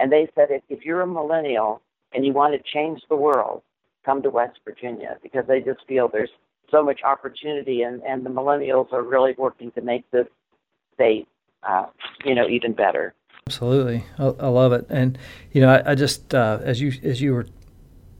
And 0.00 0.10
they 0.10 0.28
said, 0.34 0.48
if, 0.50 0.62
if 0.68 0.84
you're 0.84 1.02
a 1.02 1.06
millennial 1.06 1.80
and 2.12 2.26
you 2.26 2.32
want 2.32 2.54
to 2.54 2.70
change 2.72 3.00
the 3.08 3.16
world, 3.16 3.62
come 4.04 4.22
to 4.22 4.30
West 4.30 4.58
Virginia 4.64 5.18
because 5.22 5.44
they 5.46 5.60
just 5.60 5.86
feel 5.86 6.08
there's 6.08 6.30
so 6.70 6.82
much 6.82 7.00
opportunity, 7.04 7.82
and, 7.82 8.02
and 8.02 8.26
the 8.26 8.30
millennials 8.30 8.92
are 8.92 9.02
really 9.02 9.34
working 9.38 9.70
to 9.72 9.80
make 9.80 10.10
this 10.10 10.26
state, 10.94 11.28
uh, 11.62 11.86
you 12.24 12.34
know, 12.34 12.48
even 12.48 12.72
better. 12.72 13.14
Absolutely, 13.48 14.04
I, 14.18 14.24
I, 14.24 14.48
love 14.48 14.72
it, 14.72 14.86
and 14.90 15.16
you 15.52 15.60
know, 15.60 15.68
I, 15.68 15.92
I 15.92 15.94
just 15.94 16.34
uh, 16.34 16.58
as 16.62 16.80
you 16.80 16.92
as 17.04 17.22
you 17.22 17.32
were 17.32 17.46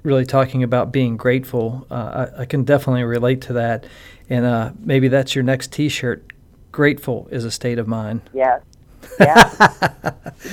really 0.05 0.25
talking 0.25 0.63
about 0.63 0.93
being 0.93 1.17
grateful, 1.17 1.85
uh, 1.91 2.29
I, 2.37 2.43
I, 2.43 2.45
can 2.45 2.63
definitely 2.63 3.03
relate 3.03 3.41
to 3.43 3.55
that, 3.55 3.87
and 4.31 4.45
uh, 4.47 4.71
maybe 4.79 5.09
that's 5.09 5.35
your 5.35 5.43
next 5.43 5.73
T-shirt. 5.73 6.33
Grateful 6.71 7.27
is 7.33 7.45
a 7.45 7.51
state 7.51 7.81
of 7.81 7.89
mind. 7.89 8.21
Yes, 8.33 8.63
Yeah, 9.19 9.51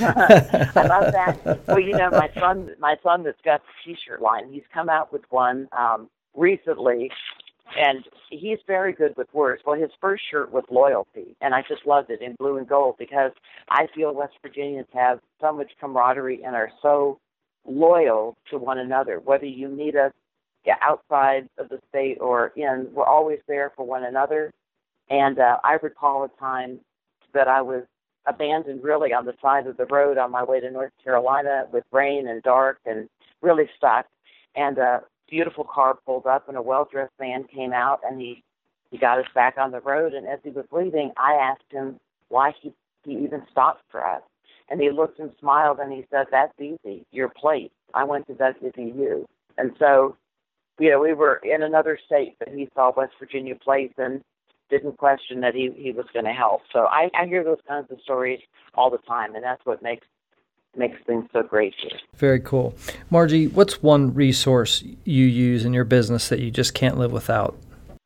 I 0.00 0.86
love 0.88 1.12
that. 1.12 1.60
Well, 1.68 1.78
you 1.78 1.96
know, 1.96 2.10
my 2.10 2.28
son, 2.34 2.74
my 2.80 2.96
son 3.00 3.22
that's 3.22 3.40
got 3.44 3.62
the 3.62 3.92
T-shirt 3.92 4.20
line, 4.20 4.52
he's 4.52 4.64
come 4.72 4.88
out 4.88 5.12
with 5.12 5.22
one 5.30 5.68
um, 5.70 6.10
recently, 6.34 7.12
and 7.76 8.04
he's 8.30 8.58
very 8.66 8.92
good 8.92 9.16
with 9.16 9.32
words. 9.32 9.62
Well, 9.66 9.78
his 9.78 9.90
first 10.00 10.22
shirt 10.30 10.52
was 10.52 10.64
loyalty, 10.70 11.36
and 11.40 11.54
I 11.54 11.62
just 11.68 11.86
loved 11.86 12.10
it 12.10 12.22
in 12.22 12.34
blue 12.38 12.58
and 12.58 12.68
gold 12.68 12.96
because 12.98 13.32
I 13.70 13.86
feel 13.94 14.14
West 14.14 14.34
Virginians 14.42 14.86
have 14.92 15.20
so 15.40 15.52
much 15.52 15.72
camaraderie 15.80 16.42
and 16.44 16.54
are 16.54 16.70
so 16.82 17.18
loyal 17.66 18.36
to 18.50 18.58
one 18.58 18.78
another. 18.78 19.20
Whether 19.20 19.46
you 19.46 19.68
meet 19.68 19.96
us 19.96 20.12
outside 20.82 21.48
of 21.58 21.68
the 21.68 21.80
state 21.88 22.18
or 22.20 22.52
in, 22.56 22.88
we're 22.92 23.04
always 23.04 23.40
there 23.48 23.72
for 23.76 23.86
one 23.86 24.04
another. 24.04 24.52
And 25.10 25.38
uh, 25.38 25.58
I 25.64 25.74
recall 25.82 26.24
a 26.24 26.40
time 26.40 26.80
that 27.34 27.48
I 27.48 27.60
was 27.62 27.84
abandoned 28.26 28.82
really 28.82 29.12
on 29.12 29.26
the 29.26 29.34
side 29.42 29.66
of 29.66 29.76
the 29.76 29.86
road 29.86 30.16
on 30.16 30.30
my 30.30 30.42
way 30.42 30.60
to 30.60 30.70
North 30.70 30.92
Carolina 31.02 31.64
with 31.72 31.84
rain 31.92 32.28
and 32.28 32.42
dark 32.42 32.78
and 32.86 33.08
really 33.42 33.68
stuck. 33.76 34.06
And 34.56 34.78
a 34.78 35.02
beautiful 35.28 35.64
car 35.64 35.98
pulled 36.06 36.26
up 36.26 36.48
and 36.48 36.56
a 36.56 36.62
well 36.62 36.88
dressed 36.90 37.12
man 37.18 37.44
came 37.44 37.72
out 37.72 38.00
and 38.08 38.20
he 38.20 38.42
he 38.90 38.98
got 38.98 39.18
us 39.18 39.26
back 39.34 39.56
on 39.58 39.72
the 39.72 39.80
road 39.80 40.14
and 40.14 40.26
as 40.28 40.38
he 40.44 40.50
was 40.50 40.66
leaving 40.70 41.12
I 41.16 41.34
asked 41.34 41.70
him 41.70 41.98
why 42.28 42.52
he 42.60 42.72
he 43.04 43.12
even 43.12 43.42
stopped 43.50 43.82
for 43.90 44.04
us. 44.04 44.22
And 44.70 44.80
he 44.80 44.90
looked 44.90 45.18
and 45.18 45.30
smiled 45.38 45.78
and 45.78 45.92
he 45.92 46.06
said, 46.10 46.26
That's 46.30 46.58
easy. 46.58 47.04
Your 47.12 47.28
plate. 47.28 47.72
I 47.92 48.04
went 48.04 48.26
to 48.26 48.32
WVU. 48.34 49.24
And 49.56 49.72
so, 49.78 50.16
you 50.78 50.90
know, 50.90 51.00
we 51.00 51.12
were 51.12 51.40
in 51.44 51.62
another 51.62 51.98
state, 52.04 52.36
but 52.38 52.48
he 52.48 52.68
saw 52.74 52.92
West 52.96 53.12
Virginia 53.20 53.54
Place 53.54 53.92
and 53.98 54.22
didn't 54.70 54.96
question 54.96 55.40
that 55.42 55.54
he, 55.54 55.70
he 55.76 55.92
was 55.92 56.06
going 56.12 56.24
to 56.24 56.32
help. 56.32 56.62
So 56.72 56.86
I, 56.86 57.10
I 57.14 57.26
hear 57.26 57.44
those 57.44 57.60
kinds 57.68 57.90
of 57.90 57.98
stories 58.02 58.40
all 58.74 58.90
the 58.90 58.98
time, 58.98 59.34
and 59.34 59.44
that's 59.44 59.64
what 59.64 59.82
makes 59.82 60.06
makes 60.76 60.96
things 61.06 61.24
so 61.32 61.42
great 61.42 61.74
here. 61.80 61.98
Very 62.16 62.40
cool. 62.40 62.74
Margie, 63.10 63.46
what's 63.46 63.82
one 63.82 64.14
resource 64.14 64.82
you 65.04 65.24
use 65.24 65.64
in 65.64 65.72
your 65.72 65.84
business 65.84 66.28
that 66.28 66.40
you 66.40 66.50
just 66.50 66.74
can't 66.74 66.98
live 66.98 67.12
without? 67.12 67.56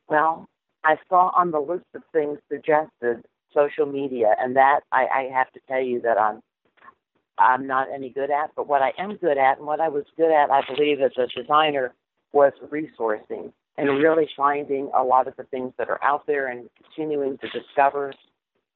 Well, 0.09 0.49
I 0.85 0.97
saw 1.09 1.33
on 1.37 1.51
the 1.51 1.61
list 1.61 1.87
of 1.95 2.03
things 2.13 2.39
suggested 2.51 3.25
social 3.55 3.87
media, 3.87 4.35
and 4.39 4.57
that 4.57 4.81
I, 4.93 5.07
I 5.07 5.31
have 5.35 5.51
to 5.53 5.61
tell 5.69 5.83
you 5.83 6.01
that 6.03 6.19
I'm 6.19 6.41
I'm 7.39 7.67
not 7.67 7.89
any 7.93 8.11
good 8.11 8.31
at. 8.31 8.51
But 8.57 8.69
what 8.69 8.83
I 8.83 8.93
am 8.99 9.17
good 9.17 9.39
at, 9.39 9.59
and 9.59 9.67
what 9.67 9.81
I 9.81 9.89
was 9.89 10.05
good 10.17 10.33
at, 10.33 10.51
I 10.51 10.63
believe, 10.67 11.01
as 11.01 11.13
a 11.17 11.27
designer, 11.27 11.95
was 12.33 12.53
resourcing 12.69 13.53
and 13.77 13.89
really 13.91 14.29
finding 14.37 14.91
a 14.97 15.05
lot 15.05 15.29
of 15.29 15.37
the 15.37 15.45
things 15.45 15.73
that 15.79 15.89
are 15.89 16.03
out 16.03 16.27
there 16.27 16.49
and 16.49 16.69
continuing 16.83 17.39
to 17.39 17.49
discover, 17.49 18.13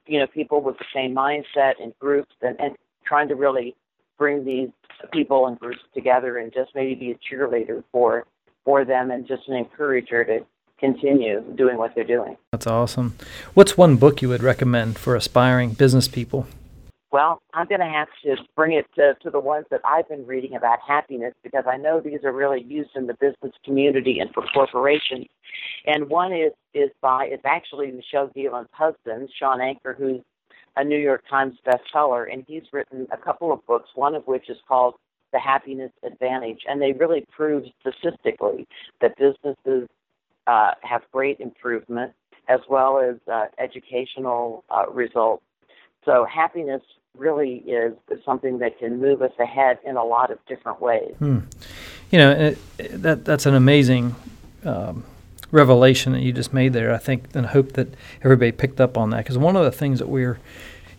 you 0.06 0.18
know, 0.18 0.26
people 0.28 0.60
with 0.60 0.78
the 0.78 0.84
same 0.94 1.14
mindset 1.14 1.72
and 1.82 1.92
groups 1.98 2.32
and, 2.40 2.58
and 2.60 2.76
trying 3.04 3.28
to 3.28 3.34
really 3.34 3.74
bring 4.22 4.44
these 4.44 4.68
people 5.12 5.48
and 5.48 5.58
groups 5.58 5.80
together 5.92 6.38
and 6.38 6.52
just 6.52 6.70
maybe 6.76 6.94
be 6.94 7.10
a 7.10 7.18
cheerleader 7.34 7.82
for 7.90 8.24
for 8.64 8.84
them 8.84 9.10
and 9.10 9.26
just 9.26 9.48
an 9.48 9.56
encourager 9.56 10.22
to 10.24 10.38
continue 10.78 11.42
doing 11.56 11.76
what 11.76 11.92
they're 11.96 12.04
doing. 12.04 12.36
That's 12.52 12.68
awesome. 12.68 13.16
What's 13.54 13.76
one 13.76 13.96
book 13.96 14.22
you 14.22 14.28
would 14.28 14.44
recommend 14.44 14.96
for 14.96 15.16
aspiring 15.16 15.72
business 15.72 16.06
people? 16.06 16.46
Well, 17.10 17.42
I'm 17.52 17.66
going 17.66 17.80
to 17.80 17.86
have 17.86 18.06
to 18.22 18.36
bring 18.54 18.74
it 18.74 18.86
to, 18.94 19.14
to 19.24 19.30
the 19.30 19.40
ones 19.40 19.66
that 19.72 19.80
I've 19.84 20.08
been 20.08 20.24
reading 20.24 20.54
about 20.54 20.78
happiness 20.86 21.34
because 21.42 21.64
I 21.66 21.76
know 21.76 22.00
these 22.00 22.20
are 22.22 22.32
really 22.32 22.62
used 22.62 22.90
in 22.94 23.08
the 23.08 23.14
business 23.14 23.52
community 23.64 24.20
and 24.20 24.32
for 24.32 24.44
corporations. 24.54 25.26
And 25.84 26.08
one 26.08 26.32
is 26.32 26.52
is 26.72 26.90
by 27.00 27.24
it's 27.24 27.44
actually 27.44 27.90
Michelle 27.90 28.28
Gielan's 28.28 28.70
husband, 28.70 29.28
Shawn 29.36 29.60
Achor, 29.60 29.94
who's 29.98 30.20
a 30.76 30.84
New 30.84 30.98
York 30.98 31.24
Times 31.28 31.56
bestseller, 31.66 32.32
and 32.32 32.44
he's 32.46 32.62
written 32.72 33.06
a 33.12 33.16
couple 33.16 33.52
of 33.52 33.64
books, 33.66 33.90
one 33.94 34.14
of 34.14 34.26
which 34.26 34.48
is 34.48 34.56
called 34.66 34.94
The 35.32 35.38
Happiness 35.38 35.92
Advantage, 36.02 36.60
and 36.68 36.80
they 36.80 36.92
really 36.92 37.26
prove 37.30 37.64
statistically 37.80 38.66
that 39.00 39.16
businesses 39.16 39.88
uh, 40.46 40.72
have 40.82 41.02
great 41.12 41.40
improvement 41.40 42.12
as 42.48 42.60
well 42.68 42.98
as 42.98 43.16
uh, 43.32 43.44
educational 43.58 44.64
uh, 44.70 44.90
results. 44.90 45.44
So 46.04 46.24
happiness 46.24 46.82
really 47.16 47.56
is 47.58 47.92
something 48.24 48.58
that 48.58 48.78
can 48.78 49.00
move 49.00 49.22
us 49.22 49.32
ahead 49.38 49.78
in 49.84 49.96
a 49.96 50.04
lot 50.04 50.30
of 50.30 50.38
different 50.46 50.80
ways. 50.80 51.14
Hmm. 51.18 51.40
You 52.10 52.18
know, 52.18 52.30
it, 52.32 52.58
it, 52.78 53.02
that 53.02 53.24
that's 53.24 53.46
an 53.46 53.54
amazing 53.54 54.14
um, 54.64 55.04
revelation 55.52 56.12
that 56.12 56.22
you 56.22 56.32
just 56.32 56.52
made 56.52 56.72
there. 56.72 56.92
I 56.92 56.98
think 56.98 57.34
and 57.34 57.46
hope 57.46 57.74
that 57.74 57.94
everybody 58.22 58.50
picked 58.50 58.80
up 58.80 58.98
on 58.98 59.10
that 59.10 59.18
because 59.18 59.38
one 59.38 59.54
of 59.54 59.64
the 59.64 59.70
things 59.70 60.00
that 60.00 60.08
we're, 60.08 60.40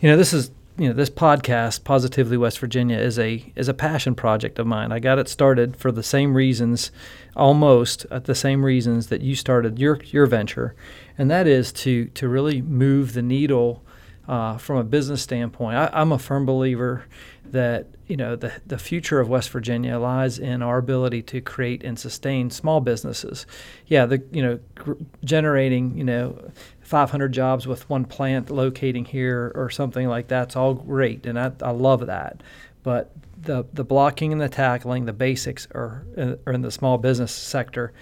you 0.00 0.08
know, 0.08 0.16
this 0.16 0.32
is 0.32 0.50
you 0.78 0.88
know 0.88 0.94
this 0.94 1.10
podcast 1.10 1.84
positively 1.84 2.36
west 2.36 2.58
virginia 2.58 2.98
is 2.98 3.16
a 3.16 3.52
is 3.54 3.68
a 3.68 3.74
passion 3.74 4.12
project 4.12 4.58
of 4.58 4.66
mine 4.66 4.90
i 4.90 4.98
got 4.98 5.20
it 5.20 5.28
started 5.28 5.76
for 5.76 5.92
the 5.92 6.02
same 6.02 6.34
reasons 6.34 6.90
almost 7.36 8.04
at 8.10 8.24
the 8.24 8.34
same 8.34 8.64
reasons 8.64 9.06
that 9.06 9.20
you 9.20 9.36
started 9.36 9.78
your 9.78 10.00
your 10.06 10.26
venture 10.26 10.74
and 11.16 11.30
that 11.30 11.46
is 11.46 11.70
to 11.70 12.06
to 12.06 12.26
really 12.26 12.60
move 12.60 13.12
the 13.12 13.22
needle 13.22 13.84
uh, 14.28 14.56
from 14.56 14.78
a 14.78 14.84
business 14.84 15.22
standpoint, 15.22 15.76
I, 15.76 15.90
am 16.00 16.12
a 16.12 16.18
firm 16.18 16.46
believer 16.46 17.04
that 17.46 17.88
you 18.06 18.16
know 18.16 18.36
the 18.36 18.52
the 18.66 18.78
future 18.78 19.20
of 19.20 19.28
West 19.28 19.50
Virginia 19.50 19.98
lies 19.98 20.38
in 20.38 20.62
our 20.62 20.78
ability 20.78 21.22
to 21.22 21.40
create 21.40 21.82
and 21.82 21.98
sustain 21.98 22.50
small 22.50 22.80
businesses. 22.80 23.46
Yeah, 23.86 24.06
the 24.06 24.22
you 24.30 24.42
know 24.42 24.58
gr- 24.74 24.92
generating 25.24 25.96
you 25.96 26.04
know 26.04 26.50
500 26.80 27.32
jobs 27.32 27.66
with 27.66 27.88
one 27.88 28.04
plant 28.04 28.50
locating 28.50 29.04
here 29.04 29.52
or 29.54 29.70
something 29.70 30.06
like 30.08 30.28
that's 30.28 30.56
all 30.56 30.74
great, 30.74 31.26
and 31.26 31.38
I, 31.38 31.52
I 31.62 31.70
love 31.70 32.06
that. 32.06 32.42
But 32.82 33.10
the 33.40 33.64
the 33.72 33.84
blocking 33.84 34.32
and 34.32 34.40
the 34.40 34.48
tackling, 34.48 35.06
the 35.06 35.12
basics 35.12 35.66
are, 35.74 36.04
uh, 36.16 36.34
are 36.46 36.52
in 36.52 36.62
the 36.62 36.70
small 36.70 36.98
business 36.98 37.32
sector. 37.32 37.92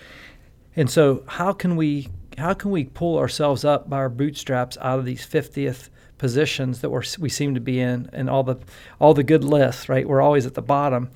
And 0.74 0.90
so, 0.90 1.22
how 1.26 1.52
can 1.52 1.76
we 1.76 2.08
how 2.38 2.54
can 2.54 2.70
we 2.70 2.84
pull 2.84 3.18
ourselves 3.18 3.64
up 3.64 3.88
by 3.88 3.96
our 3.96 4.08
bootstraps 4.08 4.78
out 4.80 4.98
of 4.98 5.04
these 5.04 5.26
50th 5.26 5.88
positions 6.18 6.80
that 6.80 6.90
we're, 6.90 7.02
we 7.18 7.28
seem 7.28 7.54
to 7.54 7.60
be 7.60 7.80
in 7.80 8.08
and 8.12 8.30
all 8.30 8.44
the 8.44 8.56
all 9.00 9.12
the 9.12 9.24
good 9.24 9.42
lists 9.42 9.88
right? 9.88 10.06
We're 10.06 10.20
always 10.20 10.46
at 10.46 10.54
the 10.54 10.62
bottom 10.62 11.10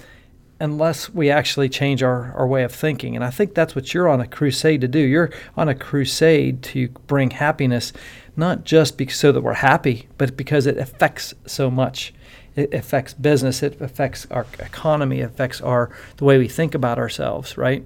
unless 0.59 1.11
we 1.11 1.31
actually 1.31 1.69
change 1.69 2.03
our, 2.03 2.33
our 2.33 2.47
way 2.47 2.65
of 2.65 2.73
thinking. 2.73 3.15
And 3.15 3.23
i 3.25 3.31
think 3.31 3.55
that's 3.55 3.75
what 3.75 3.93
you're 3.93 4.09
on 4.09 4.21
a 4.21 4.27
crusade 4.27 4.81
to 4.81 4.89
do. 4.89 4.99
You're 4.99 5.31
on 5.57 5.69
a 5.69 5.75
crusade 5.75 6.63
to 6.65 6.89
bring 7.07 7.31
happiness 7.31 7.93
not 8.37 8.65
just 8.65 8.99
because, 8.99 9.17
so 9.17 9.33
that 9.33 9.43
we're 9.43 9.55
happy 9.55 10.09
but 10.19 10.37
because 10.37 10.67
it 10.67 10.79
affects 10.79 11.35
so 11.47 11.71
much. 11.71 12.13
It 12.57 12.73
affects 12.73 13.13
business 13.15 13.63
it 13.63 13.81
affects 13.81 14.27
our 14.31 14.47
economy 14.59 15.21
it 15.21 15.25
affects 15.25 15.61
our 15.61 15.95
the 16.17 16.25
way 16.25 16.39
we 16.39 16.49
think 16.49 16.75
about 16.75 16.99
ourselves 16.99 17.59
right 17.59 17.85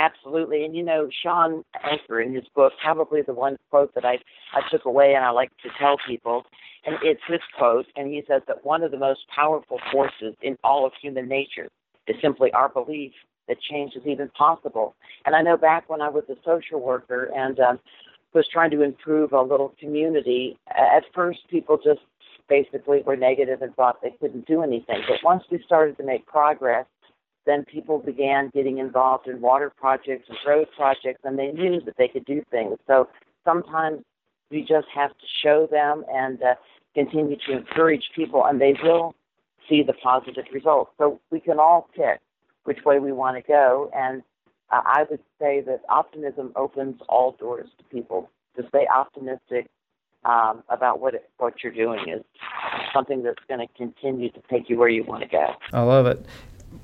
Absolutely. 0.00 0.64
And 0.64 0.74
you 0.74 0.82
know, 0.82 1.10
Shawn 1.22 1.62
Achor 1.84 2.22
in 2.22 2.34
his 2.34 2.44
book, 2.54 2.72
probably 2.82 3.20
the 3.20 3.34
one 3.34 3.58
quote 3.68 3.94
that 3.94 4.04
I, 4.06 4.18
I 4.54 4.62
took 4.70 4.86
away 4.86 5.12
and 5.14 5.22
I 5.22 5.30
like 5.30 5.50
to 5.62 5.68
tell 5.78 5.96
people, 6.08 6.44
and 6.86 6.96
it's 7.02 7.20
this 7.28 7.42
quote, 7.58 7.84
and 7.96 8.08
he 8.08 8.22
says 8.26 8.40
that 8.48 8.64
one 8.64 8.82
of 8.82 8.92
the 8.92 8.98
most 8.98 9.20
powerful 9.34 9.78
forces 9.92 10.34
in 10.40 10.56
all 10.64 10.86
of 10.86 10.92
human 11.02 11.28
nature 11.28 11.68
is 12.06 12.16
simply 12.22 12.50
our 12.52 12.70
belief 12.70 13.12
that 13.46 13.58
change 13.60 13.92
is 13.94 14.06
even 14.06 14.30
possible. 14.30 14.94
And 15.26 15.36
I 15.36 15.42
know 15.42 15.58
back 15.58 15.90
when 15.90 16.00
I 16.00 16.08
was 16.08 16.24
a 16.30 16.36
social 16.46 16.80
worker 16.80 17.30
and 17.36 17.60
um, 17.60 17.78
was 18.32 18.48
trying 18.50 18.70
to 18.70 18.82
improve 18.82 19.32
a 19.32 19.42
little 19.42 19.74
community, 19.78 20.56
at 20.68 21.04
first 21.14 21.40
people 21.50 21.76
just 21.76 22.00
basically 22.48 23.02
were 23.02 23.16
negative 23.16 23.60
and 23.60 23.74
thought 23.74 24.00
they 24.02 24.14
couldn't 24.18 24.46
do 24.46 24.62
anything. 24.62 25.02
But 25.06 25.18
once 25.22 25.44
we 25.50 25.62
started 25.66 25.98
to 25.98 26.04
make 26.04 26.24
progress, 26.26 26.86
then 27.46 27.64
people 27.64 27.98
began 27.98 28.50
getting 28.52 28.78
involved 28.78 29.26
in 29.26 29.40
water 29.40 29.72
projects 29.74 30.28
and 30.28 30.38
road 30.46 30.68
projects, 30.76 31.20
and 31.24 31.38
they 31.38 31.50
knew 31.52 31.80
that 31.80 31.96
they 31.96 32.08
could 32.08 32.24
do 32.24 32.42
things. 32.50 32.76
So 32.86 33.08
sometimes 33.44 34.02
we 34.50 34.60
just 34.60 34.88
have 34.94 35.10
to 35.10 35.26
show 35.42 35.66
them 35.70 36.04
and 36.12 36.42
uh, 36.42 36.54
continue 36.94 37.36
to 37.46 37.52
encourage 37.52 38.10
people, 38.14 38.44
and 38.44 38.60
they 38.60 38.74
will 38.82 39.14
see 39.68 39.82
the 39.82 39.92
positive 39.92 40.44
results. 40.52 40.90
So 40.98 41.20
we 41.30 41.40
can 41.40 41.58
all 41.58 41.88
pick 41.94 42.20
which 42.64 42.84
way 42.84 42.98
we 42.98 43.12
want 43.12 43.36
to 43.36 43.42
go, 43.42 43.90
and 43.94 44.22
uh, 44.70 44.82
I 44.84 45.04
would 45.10 45.20
say 45.40 45.62
that 45.62 45.80
optimism 45.88 46.52
opens 46.56 47.00
all 47.08 47.32
doors 47.38 47.68
to 47.78 47.84
people. 47.84 48.30
To 48.56 48.66
stay 48.68 48.86
optimistic 48.92 49.68
um, 50.24 50.62
about 50.68 51.00
what 51.00 51.14
it, 51.14 51.30
what 51.38 51.62
you're 51.62 51.72
doing 51.72 52.08
is 52.08 52.22
something 52.92 53.22
that's 53.22 53.38
going 53.48 53.60
to 53.60 53.72
continue 53.74 54.30
to 54.32 54.42
take 54.50 54.68
you 54.68 54.76
where 54.76 54.88
you 54.88 55.04
want 55.04 55.22
to 55.22 55.28
go. 55.28 55.54
I 55.72 55.82
love 55.82 56.06
it. 56.06 56.26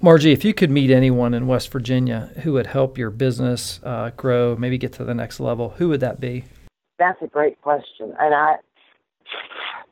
Margie, 0.00 0.32
if 0.32 0.44
you 0.44 0.54
could 0.54 0.70
meet 0.70 0.90
anyone 0.90 1.34
in 1.34 1.46
West 1.46 1.70
Virginia 1.72 2.30
who 2.42 2.52
would 2.52 2.66
help 2.66 2.98
your 2.98 3.10
business 3.10 3.80
uh, 3.82 4.10
grow, 4.16 4.56
maybe 4.56 4.78
get 4.78 4.92
to 4.94 5.04
the 5.04 5.14
next 5.14 5.40
level, 5.40 5.70
who 5.70 5.88
would 5.88 6.00
that 6.00 6.20
be? 6.20 6.44
That's 6.98 7.20
a 7.22 7.26
great 7.26 7.60
question, 7.60 8.14
and 8.18 8.34
I. 8.34 8.56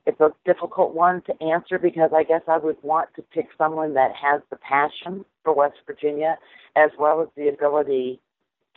It's 0.07 0.21
a 0.21 0.33
difficult 0.45 0.95
one 0.95 1.23
to 1.23 1.43
answer 1.43 1.79
because 1.79 2.11
I 2.15 2.25
guess 2.25 2.43
I 2.47 2.59
would 2.59 2.77
want 2.83 3.09
to 3.17 3.23
pick 3.23 3.49
someone 3.57 3.95
that 3.95 4.13
has 4.15 4.43
the 4.51 4.57
passion 4.57 5.25
for 5.43 5.55
West 5.55 5.77
Virginia 5.87 6.37
as 6.77 6.91
well 6.99 7.23
as 7.23 7.29
the 7.37 7.49
ability 7.49 8.21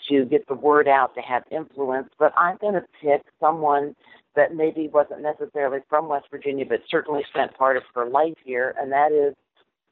to 0.09 0.25
get 0.25 0.47
the 0.47 0.53
word 0.53 0.87
out 0.87 1.13
to 1.15 1.21
have 1.21 1.43
influence. 1.51 2.09
But 2.17 2.33
I'm 2.37 2.57
going 2.57 2.75
to 2.75 2.85
pick 3.01 3.23
someone 3.41 3.95
that 4.35 4.55
maybe 4.55 4.87
wasn't 4.87 5.21
necessarily 5.21 5.79
from 5.89 6.07
West 6.07 6.27
Virginia, 6.31 6.65
but 6.65 6.79
certainly 6.89 7.23
spent 7.29 7.57
part 7.57 7.75
of 7.75 7.83
her 7.93 8.05
life 8.05 8.37
here, 8.45 8.73
and 8.79 8.91
that 8.91 9.11
is 9.11 9.35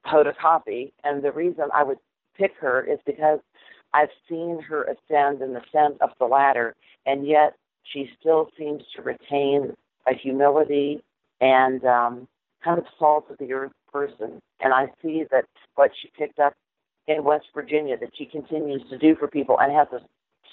Kotb. 0.05 0.91
And 1.03 1.23
the 1.23 1.31
reason 1.31 1.65
I 1.73 1.83
would 1.83 1.97
pick 2.37 2.53
her 2.59 2.83
is 2.83 2.99
because 3.05 3.39
I've 3.93 4.09
seen 4.29 4.61
her 4.67 4.83
ascend 4.83 5.41
and 5.41 5.55
ascend 5.55 6.01
up 6.01 6.17
the 6.19 6.25
ladder, 6.25 6.75
and 7.05 7.25
yet 7.25 7.55
she 7.83 8.09
still 8.19 8.49
seems 8.57 8.83
to 8.95 9.01
retain 9.01 9.73
a 10.07 10.13
humility 10.13 11.01
and 11.39 11.83
um, 11.85 12.27
kind 12.63 12.77
of 12.77 12.85
salt 12.99 13.25
of 13.29 13.37
the 13.37 13.53
earth 13.53 13.71
person. 13.91 14.41
And 14.59 14.73
I 14.73 14.87
see 15.01 15.23
that 15.31 15.45
what 15.75 15.91
she 16.01 16.09
picked 16.17 16.39
up 16.39 16.53
in 17.07 17.23
West 17.23 17.45
Virginia 17.53 17.97
that 17.97 18.11
she 18.17 18.25
continues 18.25 18.81
to 18.89 18.97
do 18.97 19.15
for 19.15 19.27
people 19.27 19.57
and 19.59 19.71
has 19.71 19.87
a 19.93 19.99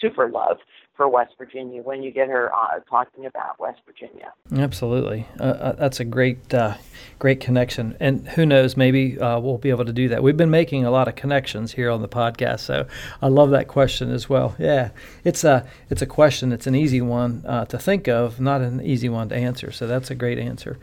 super 0.02 0.28
love 0.28 0.58
for 0.94 1.08
West 1.08 1.32
Virginia 1.38 1.80
when 1.82 2.02
you 2.02 2.10
get 2.10 2.28
her 2.28 2.52
uh, 2.54 2.80
talking 2.80 3.24
about 3.24 3.58
West 3.58 3.80
Virginia. 3.86 4.30
Absolutely, 4.54 5.26
uh, 5.40 5.44
uh, 5.44 5.72
that's 5.72 6.00
a 6.00 6.04
great, 6.04 6.52
uh, 6.52 6.74
great 7.18 7.40
connection. 7.40 7.96
And 7.98 8.28
who 8.28 8.44
knows, 8.44 8.76
maybe 8.76 9.18
uh, 9.18 9.40
we'll 9.40 9.56
be 9.56 9.70
able 9.70 9.86
to 9.86 9.92
do 9.92 10.10
that. 10.10 10.22
We've 10.22 10.36
been 10.36 10.50
making 10.50 10.84
a 10.84 10.90
lot 10.90 11.08
of 11.08 11.14
connections 11.14 11.72
here 11.72 11.90
on 11.90 12.02
the 12.02 12.08
podcast, 12.08 12.60
so 12.60 12.86
I 13.22 13.28
love 13.28 13.50
that 13.52 13.68
question 13.68 14.10
as 14.10 14.28
well. 14.28 14.54
Yeah, 14.58 14.90
it's 15.24 15.44
a 15.44 15.66
it's 15.88 16.02
a 16.02 16.06
question. 16.06 16.52
It's 16.52 16.66
an 16.66 16.74
easy 16.74 17.00
one 17.00 17.42
uh, 17.46 17.64
to 17.66 17.78
think 17.78 18.06
of, 18.06 18.38
not 18.38 18.60
an 18.60 18.82
easy 18.82 19.08
one 19.08 19.30
to 19.30 19.34
answer. 19.34 19.72
So 19.72 19.86
that's 19.86 20.10
a 20.10 20.14
great 20.14 20.38
answer. 20.38 20.78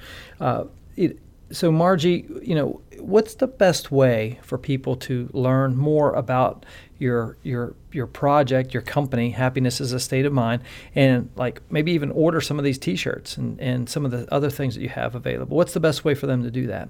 It, 0.95 1.19
so 1.51 1.71
Margie, 1.71 2.27
you 2.41 2.55
know, 2.55 2.81
what's 2.99 3.35
the 3.35 3.47
best 3.47 3.91
way 3.91 4.39
for 4.43 4.57
people 4.57 4.95
to 4.95 5.29
learn 5.33 5.75
more 5.75 6.13
about 6.13 6.65
your 6.99 7.37
your 7.43 7.73
your 7.91 8.05
project, 8.05 8.73
your 8.73 8.83
company, 8.83 9.31
happiness 9.31 9.81
is 9.81 9.93
a 9.93 9.99
state 9.99 10.25
of 10.25 10.33
mind, 10.33 10.61
and 10.93 11.29
like 11.35 11.61
maybe 11.71 11.91
even 11.93 12.11
order 12.11 12.41
some 12.41 12.59
of 12.59 12.65
these 12.65 12.77
T-shirts 12.77 13.37
and 13.37 13.59
and 13.59 13.89
some 13.89 14.05
of 14.05 14.11
the 14.11 14.31
other 14.31 14.49
things 14.49 14.75
that 14.75 14.81
you 14.81 14.89
have 14.89 15.15
available. 15.15 15.57
What's 15.57 15.73
the 15.73 15.79
best 15.79 16.05
way 16.05 16.13
for 16.13 16.27
them 16.27 16.43
to 16.43 16.51
do 16.51 16.67
that? 16.67 16.89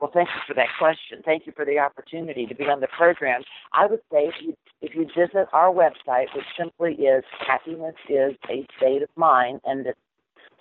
Well, 0.00 0.10
thank 0.12 0.28
you 0.28 0.40
for 0.46 0.54
that 0.54 0.68
question. 0.78 1.22
Thank 1.24 1.46
you 1.46 1.52
for 1.56 1.64
the 1.64 1.78
opportunity 1.78 2.44
to 2.46 2.54
be 2.54 2.64
on 2.64 2.80
the 2.80 2.88
program. 2.88 3.42
I 3.72 3.86
would 3.86 4.00
say 4.12 4.26
if 4.26 4.34
you 4.42 4.54
if 4.82 4.94
you 4.94 5.06
visit 5.16 5.48
our 5.52 5.72
website, 5.72 6.26
which 6.34 6.44
simply 6.58 6.94
is 6.94 7.24
happiness 7.46 7.94
is 8.08 8.34
a 8.50 8.66
state 8.76 9.02
of 9.02 9.08
mind, 9.16 9.60
and 9.64 9.86
it's 9.86 9.98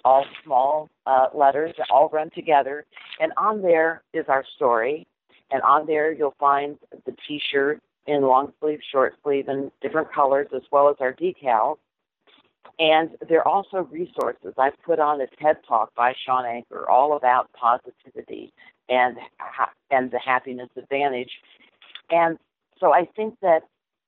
all 0.05 0.25
small 0.43 0.89
uh, 1.05 1.27
letters 1.33 1.73
all 1.89 2.09
run 2.13 2.29
together. 2.29 2.85
And 3.19 3.33
on 3.37 3.61
there 3.61 4.03
is 4.13 4.25
our 4.29 4.45
story. 4.55 5.05
And 5.51 5.61
on 5.61 5.85
there, 5.85 6.11
you'll 6.11 6.35
find 6.39 6.77
the 7.05 7.15
t 7.27 7.41
shirt 7.51 7.81
in 8.07 8.21
long 8.21 8.53
sleeve, 8.59 8.79
short 8.91 9.15
sleeve, 9.23 9.47
and 9.47 9.71
different 9.81 10.11
colors, 10.13 10.47
as 10.55 10.61
well 10.71 10.89
as 10.89 10.95
our 10.99 11.13
decals. 11.13 11.77
And 12.77 13.11
there 13.29 13.39
are 13.39 13.47
also 13.47 13.87
resources. 13.91 14.53
I've 14.57 14.79
put 14.83 14.99
on 14.99 15.21
a 15.21 15.27
TED 15.41 15.57
Talk 15.67 15.93
by 15.95 16.13
Shawn 16.25 16.45
Achor, 16.45 16.89
all 16.89 17.15
about 17.15 17.49
positivity 17.53 18.51
and 18.89 19.17
and 19.91 20.11
the 20.11 20.19
happiness 20.19 20.69
advantage. 20.75 21.31
And 22.09 22.37
so 22.79 22.93
I 22.93 23.07
think 23.15 23.39
that 23.41 23.61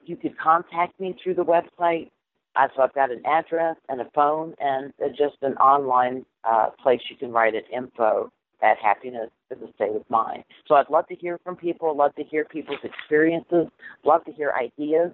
you 0.04 0.16
could 0.16 0.38
contact 0.38 1.00
me 1.00 1.16
through 1.24 1.36
the 1.36 1.46
website 1.46 2.10
uh, 2.58 2.68
so 2.76 2.82
I've 2.82 2.94
got 2.94 3.12
an 3.12 3.22
address 3.26 3.76
and 3.88 4.02
a 4.02 4.10
phone 4.16 4.56
and 4.60 4.92
uh, 5.04 5.10
just 5.10 5.38
an 5.42 5.54
online 5.58 6.26
uh, 6.44 6.70
place 6.82 7.02
you 7.10 7.16
can 7.16 7.32
write 7.32 7.54
at 7.54 7.64
info 7.72 8.32
at 8.62 8.78
happiness 8.78 9.30
is 9.52 9.58
a 9.62 9.72
state 9.74 9.96
of 9.96 10.04
mind. 10.10 10.44
So 10.68 10.76
I'd 10.76 10.90
love 10.90 11.08
to 11.08 11.16
hear 11.16 11.40
from 11.44 11.56
people, 11.56 11.96
love 11.96 12.16
to 12.16 12.24
hear 12.24 12.46
people's 12.46 12.80
experiences, 12.84 13.68
love 14.04 14.26
to 14.26 14.32
hear 14.32 14.54
ideas, 14.60 15.12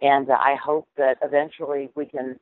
and 0.00 0.28
uh, 0.28 0.34
I 0.34 0.56
hope 0.62 0.88
that 0.96 1.18
eventually 1.22 1.90
we 1.94 2.06
can 2.06 2.38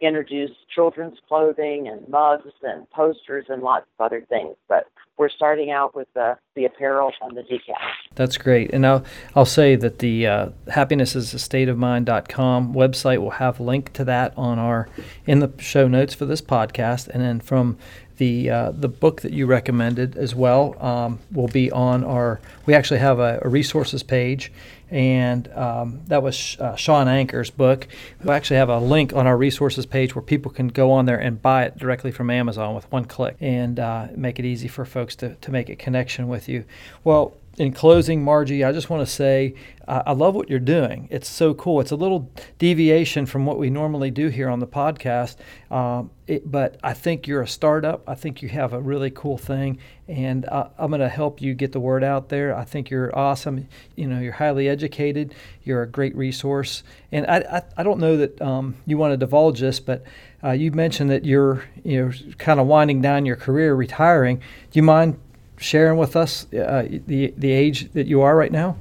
introduce 0.00 0.50
children's 0.74 1.18
clothing 1.28 1.86
and 1.88 2.08
mugs 2.08 2.50
and 2.62 2.88
posters 2.90 3.44
and 3.48 3.62
lots 3.62 3.86
of 3.98 4.06
other 4.06 4.24
things. 4.28 4.56
But 4.68 4.84
we're 5.16 5.28
starting 5.28 5.70
out 5.70 5.94
with 5.94 6.08
the, 6.14 6.36
the 6.56 6.64
apparel 6.64 7.12
and 7.22 7.36
the 7.36 7.42
decals. 7.42 7.76
That's 8.14 8.36
great. 8.36 8.72
And 8.72 8.84
I'll, 8.86 9.04
I'll 9.34 9.44
say 9.44 9.74
that 9.76 10.00
the 10.00 10.26
uh, 10.26 10.48
happinessisestateofmind.com 10.68 12.74
website 12.74 13.18
will 13.18 13.30
have 13.30 13.60
a 13.60 13.62
link 13.62 13.92
to 13.94 14.04
that 14.04 14.34
on 14.36 14.58
our 14.58 14.88
in 15.26 15.38
the 15.38 15.50
show 15.58 15.88
notes 15.88 16.12
for 16.14 16.26
this 16.26 16.42
podcast. 16.42 17.08
And 17.08 17.22
then 17.22 17.40
from 17.40 17.78
the 18.16 18.50
uh, 18.50 18.70
the 18.70 18.88
book 18.88 19.22
that 19.22 19.32
you 19.32 19.46
recommended 19.46 20.16
as 20.16 20.34
well 20.34 20.76
um, 20.82 21.18
will 21.32 21.48
be 21.48 21.70
on 21.70 22.04
our. 22.04 22.40
We 22.66 22.74
actually 22.74 23.00
have 23.00 23.18
a, 23.18 23.40
a 23.42 23.48
resources 23.48 24.02
page, 24.02 24.52
and 24.90 25.48
um, 25.52 26.00
that 26.06 26.22
was 26.22 26.56
uh, 26.60 26.76
Shawn 26.76 27.08
Achor's 27.08 27.50
book. 27.50 27.88
We 28.22 28.30
actually 28.30 28.56
have 28.58 28.68
a 28.68 28.78
link 28.78 29.12
on 29.12 29.26
our 29.26 29.36
resources 29.36 29.86
page 29.86 30.14
where 30.14 30.22
people 30.22 30.50
can 30.50 30.68
go 30.68 30.92
on 30.92 31.06
there 31.06 31.18
and 31.18 31.40
buy 31.40 31.64
it 31.64 31.76
directly 31.76 32.12
from 32.12 32.30
Amazon 32.30 32.74
with 32.74 32.90
one 32.92 33.04
click, 33.04 33.36
and 33.40 33.78
uh, 33.80 34.08
make 34.14 34.38
it 34.38 34.44
easy 34.44 34.68
for 34.68 34.84
folks 34.84 35.16
to 35.16 35.34
to 35.34 35.50
make 35.50 35.68
a 35.68 35.76
connection 35.76 36.28
with 36.28 36.48
you. 36.48 36.64
Well, 37.02 37.34
in 37.56 37.72
closing, 37.72 38.24
Margie, 38.24 38.64
I 38.64 38.72
just 38.72 38.90
want 38.90 39.06
to 39.06 39.12
say 39.12 39.54
uh, 39.86 40.02
I 40.06 40.12
love 40.12 40.34
what 40.34 40.50
you're 40.50 40.58
doing. 40.58 41.06
It's 41.10 41.28
so 41.28 41.54
cool. 41.54 41.80
It's 41.80 41.92
a 41.92 41.96
little 41.96 42.30
deviation 42.58 43.26
from 43.26 43.46
what 43.46 43.58
we 43.58 43.70
normally 43.70 44.10
do 44.10 44.28
here 44.28 44.48
on 44.48 44.58
the 44.58 44.66
podcast, 44.66 45.36
um, 45.70 46.10
it, 46.26 46.50
but 46.50 46.78
I 46.82 46.94
think 46.94 47.28
you're 47.28 47.42
a 47.42 47.48
startup. 47.48 48.02
I 48.08 48.14
think 48.14 48.42
you 48.42 48.48
have 48.48 48.72
a 48.72 48.80
really 48.80 49.10
cool 49.10 49.38
thing, 49.38 49.78
and 50.08 50.46
uh, 50.46 50.68
I'm 50.78 50.90
going 50.90 51.00
to 51.00 51.08
help 51.08 51.40
you 51.40 51.54
get 51.54 51.72
the 51.72 51.80
word 51.80 52.02
out 52.02 52.28
there. 52.28 52.56
I 52.56 52.64
think 52.64 52.90
you're 52.90 53.16
awesome. 53.16 53.68
You 53.94 54.08
know, 54.08 54.18
you're 54.18 54.32
highly 54.32 54.68
educated. 54.68 55.34
You're 55.62 55.82
a 55.82 55.88
great 55.88 56.16
resource, 56.16 56.82
and 57.12 57.26
I 57.26 57.38
I, 57.38 57.62
I 57.76 57.82
don't 57.82 58.00
know 58.00 58.16
that 58.16 58.40
um, 58.42 58.76
you 58.86 58.98
want 58.98 59.12
to 59.12 59.16
divulge 59.16 59.60
this, 59.60 59.80
but 59.80 60.02
uh, 60.42 60.52
you 60.52 60.72
mentioned 60.72 61.10
that 61.10 61.24
you're 61.24 61.64
you 61.84 62.06
know 62.06 62.12
kind 62.38 62.58
of 62.58 62.66
winding 62.66 63.00
down 63.02 63.26
your 63.26 63.36
career, 63.36 63.74
retiring. 63.74 64.38
Do 64.38 64.78
you 64.78 64.82
mind 64.82 65.20
sharing 65.58 65.98
with 65.98 66.16
us 66.16 66.52
uh, 66.52 66.86
the 67.06 67.32
the 67.36 67.50
age 67.50 67.92
that 67.92 68.06
you 68.06 68.20
are 68.22 68.36
right 68.36 68.52
now? 68.52 68.76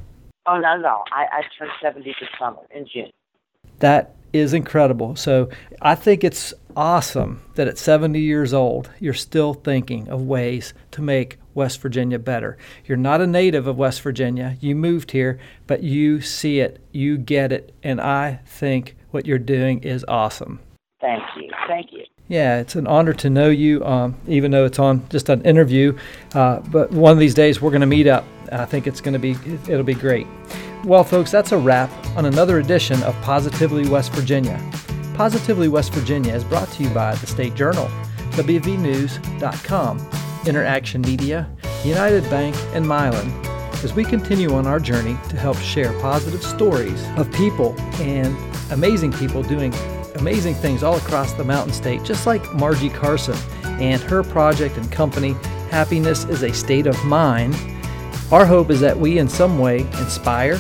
Oh 0.46 0.60
no, 0.60 0.78
no, 0.78 1.04
I, 1.12 1.26
I 1.32 1.42
turned 1.58 1.72
seventy 1.82 2.16
this 2.20 2.30
summer 2.40 2.62
in 2.72 2.88
June. 2.92 3.12
That 3.80 4.16
is 4.34 4.54
incredible. 4.54 5.16
So 5.16 5.50
I 5.82 5.96
think 5.96 6.24
it's 6.24 6.54
awesome 6.76 7.42
that 7.54 7.68
at 7.68 7.78
70 7.78 8.20
years 8.20 8.54
old, 8.54 8.90
you're 9.00 9.14
still 9.14 9.54
thinking 9.54 10.10
of 10.10 10.24
ways 10.24 10.74
to 10.92 11.02
make 11.02 11.38
West 11.54 11.80
Virginia 11.80 12.18
better. 12.18 12.58
You're 12.86 12.98
not 12.98 13.22
a 13.22 13.28
native 13.28 13.68
of 13.68 13.78
West 13.78 14.02
Virginia. 14.02 14.58
You 14.60 14.76
moved 14.76 15.12
here, 15.12 15.40
but 15.68 15.84
you 15.84 16.20
see 16.20 16.60
it, 16.60 16.84
you 16.92 17.18
get 17.18 17.52
it, 17.52 17.74
and 17.84 18.02
I 18.02 18.40
think 18.46 18.96
what 19.12 19.28
you're 19.28 19.38
doing 19.38 19.84
is 19.84 20.04
awesome. 20.08 20.60
Thank 21.00 21.22
you. 21.38 21.50
Thank 21.68 21.92
you. 21.92 22.04
Yeah, 22.34 22.62
it's 22.62 22.74
an 22.74 22.88
honor 22.88 23.14
to 23.14 23.30
know 23.30 23.52
you, 23.52 23.86
um, 23.86 24.16
even 24.28 24.50
though 24.50 24.66
it's 24.66 24.80
on 24.80 25.08
just 25.10 25.30
an 25.30 25.44
interview. 25.44 25.96
Uh, 26.34 26.62
but 26.62 26.90
one 26.92 27.12
of 27.12 27.20
these 27.20 27.36
days 27.36 27.62
we're 27.62 27.70
going 27.70 27.82
to 27.82 27.86
meet 27.86 28.08
up. 28.08 28.26
I 28.52 28.66
think 28.66 28.88
it's 28.88 29.02
going 29.02 29.14
to 29.14 29.20
be 29.20 29.38
it'll 29.72 29.84
be 29.84 29.94
great. 29.94 30.26
Well, 30.84 31.04
folks, 31.04 31.30
that's 31.30 31.52
a 31.52 31.58
wrap 31.60 31.92
on 32.18 32.26
another 32.26 32.58
edition 32.58 33.04
of 33.04 33.14
Positively 33.22 33.88
West 33.88 34.14
Virginia. 34.14 34.60
Positively 35.14 35.68
West 35.68 35.94
Virginia 35.94 36.34
is 36.34 36.44
brought 36.44 36.70
to 36.70 36.82
you 36.82 36.90
by 36.90 37.14
the 37.14 37.28
State 37.28 37.54
Journal, 37.54 37.86
WVNews.com, 38.32 40.10
Interaction 40.48 41.02
Media, 41.02 41.48
United 41.86 42.28
Bank, 42.32 42.56
and 42.74 42.84
Mylan 42.84 43.30
as 43.84 43.94
we 43.94 44.04
continue 44.04 44.56
on 44.56 44.66
our 44.66 44.80
journey 44.80 45.16
to 45.30 45.38
help 45.38 45.58
share 45.58 45.94
positive 46.00 46.42
stories 46.42 47.06
of 47.16 47.32
people 47.32 47.80
and 48.02 48.36
amazing 48.72 49.14
people 49.14 49.44
doing 49.44 49.72
amazing 50.16 50.56
things 50.56 50.84
all 50.84 50.96
across 50.96 51.34
the 51.34 51.44
Mountain 51.44 51.74
State, 51.74 52.04
just 52.04 52.26
like 52.26 52.54
Margie 52.54 52.90
Carson 52.90 53.36
and 53.64 54.02
her 54.04 54.24
project 54.24 54.78
and 54.78 54.92
company, 54.92 55.36
Happiness 55.70 56.26
is 56.26 56.44
a 56.44 56.54
State 56.54 56.86
of 56.86 57.04
Mine. 57.06 57.54
Our 58.32 58.46
hope 58.46 58.70
is 58.70 58.80
that 58.82 58.98
we, 58.98 59.18
in 59.18 59.28
some 59.28 59.58
way, 59.58 59.80
inspire 59.80 60.60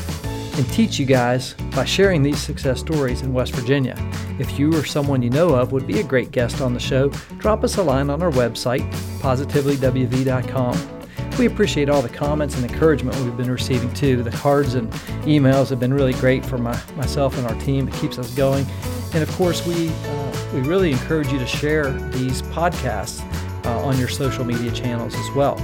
and 0.55 0.69
teach 0.71 0.99
you 0.99 1.05
guys 1.05 1.53
by 1.75 1.85
sharing 1.85 2.21
these 2.21 2.39
success 2.39 2.79
stories 2.79 3.21
in 3.21 3.33
West 3.33 3.53
Virginia. 3.53 3.95
If 4.39 4.57
you 4.57 4.75
or 4.75 4.83
someone 4.83 5.21
you 5.21 5.29
know 5.29 5.49
of 5.55 5.71
would 5.71 5.87
be 5.87 5.99
a 5.99 6.03
great 6.03 6.31
guest 6.31 6.61
on 6.61 6.73
the 6.73 6.79
show, 6.79 7.09
drop 7.37 7.63
us 7.63 7.77
a 7.77 7.83
line 7.83 8.09
on 8.09 8.21
our 8.21 8.31
website, 8.31 8.91
positivelyWV.com. 9.19 10.93
We 11.37 11.47
appreciate 11.47 11.89
all 11.89 12.01
the 12.01 12.09
comments 12.09 12.55
and 12.55 12.63
encouragement 12.69 13.17
we've 13.17 13.37
been 13.37 13.51
receiving 13.51 13.91
too. 13.93 14.21
The 14.21 14.31
cards 14.31 14.75
and 14.75 14.91
emails 15.25 15.69
have 15.69 15.79
been 15.79 15.93
really 15.93 16.13
great 16.13 16.45
for 16.45 16.57
my, 16.57 16.79
myself 16.95 17.37
and 17.37 17.47
our 17.47 17.59
team. 17.61 17.87
It 17.87 17.93
keeps 17.95 18.19
us 18.19 18.33
going. 18.35 18.65
And 19.13 19.21
of 19.21 19.31
course, 19.35 19.65
we, 19.65 19.89
uh, 19.89 20.31
we 20.53 20.61
really 20.61 20.91
encourage 20.91 21.31
you 21.31 21.39
to 21.39 21.45
share 21.45 21.91
these 22.09 22.41
podcasts 22.41 23.21
uh, 23.65 23.85
on 23.85 23.97
your 23.97 24.07
social 24.07 24.43
media 24.43 24.71
channels 24.71 25.13
as 25.13 25.31
well. 25.35 25.59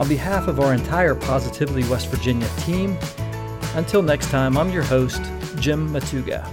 On 0.00 0.08
behalf 0.08 0.48
of 0.48 0.58
our 0.58 0.74
entire 0.74 1.14
Positively 1.14 1.84
West 1.84 2.08
Virginia 2.08 2.48
team, 2.58 2.98
until 3.74 4.02
next 4.02 4.30
time, 4.30 4.58
I'm 4.58 4.70
your 4.70 4.82
host, 4.82 5.22
Jim 5.60 5.88
Matuga. 5.90 6.48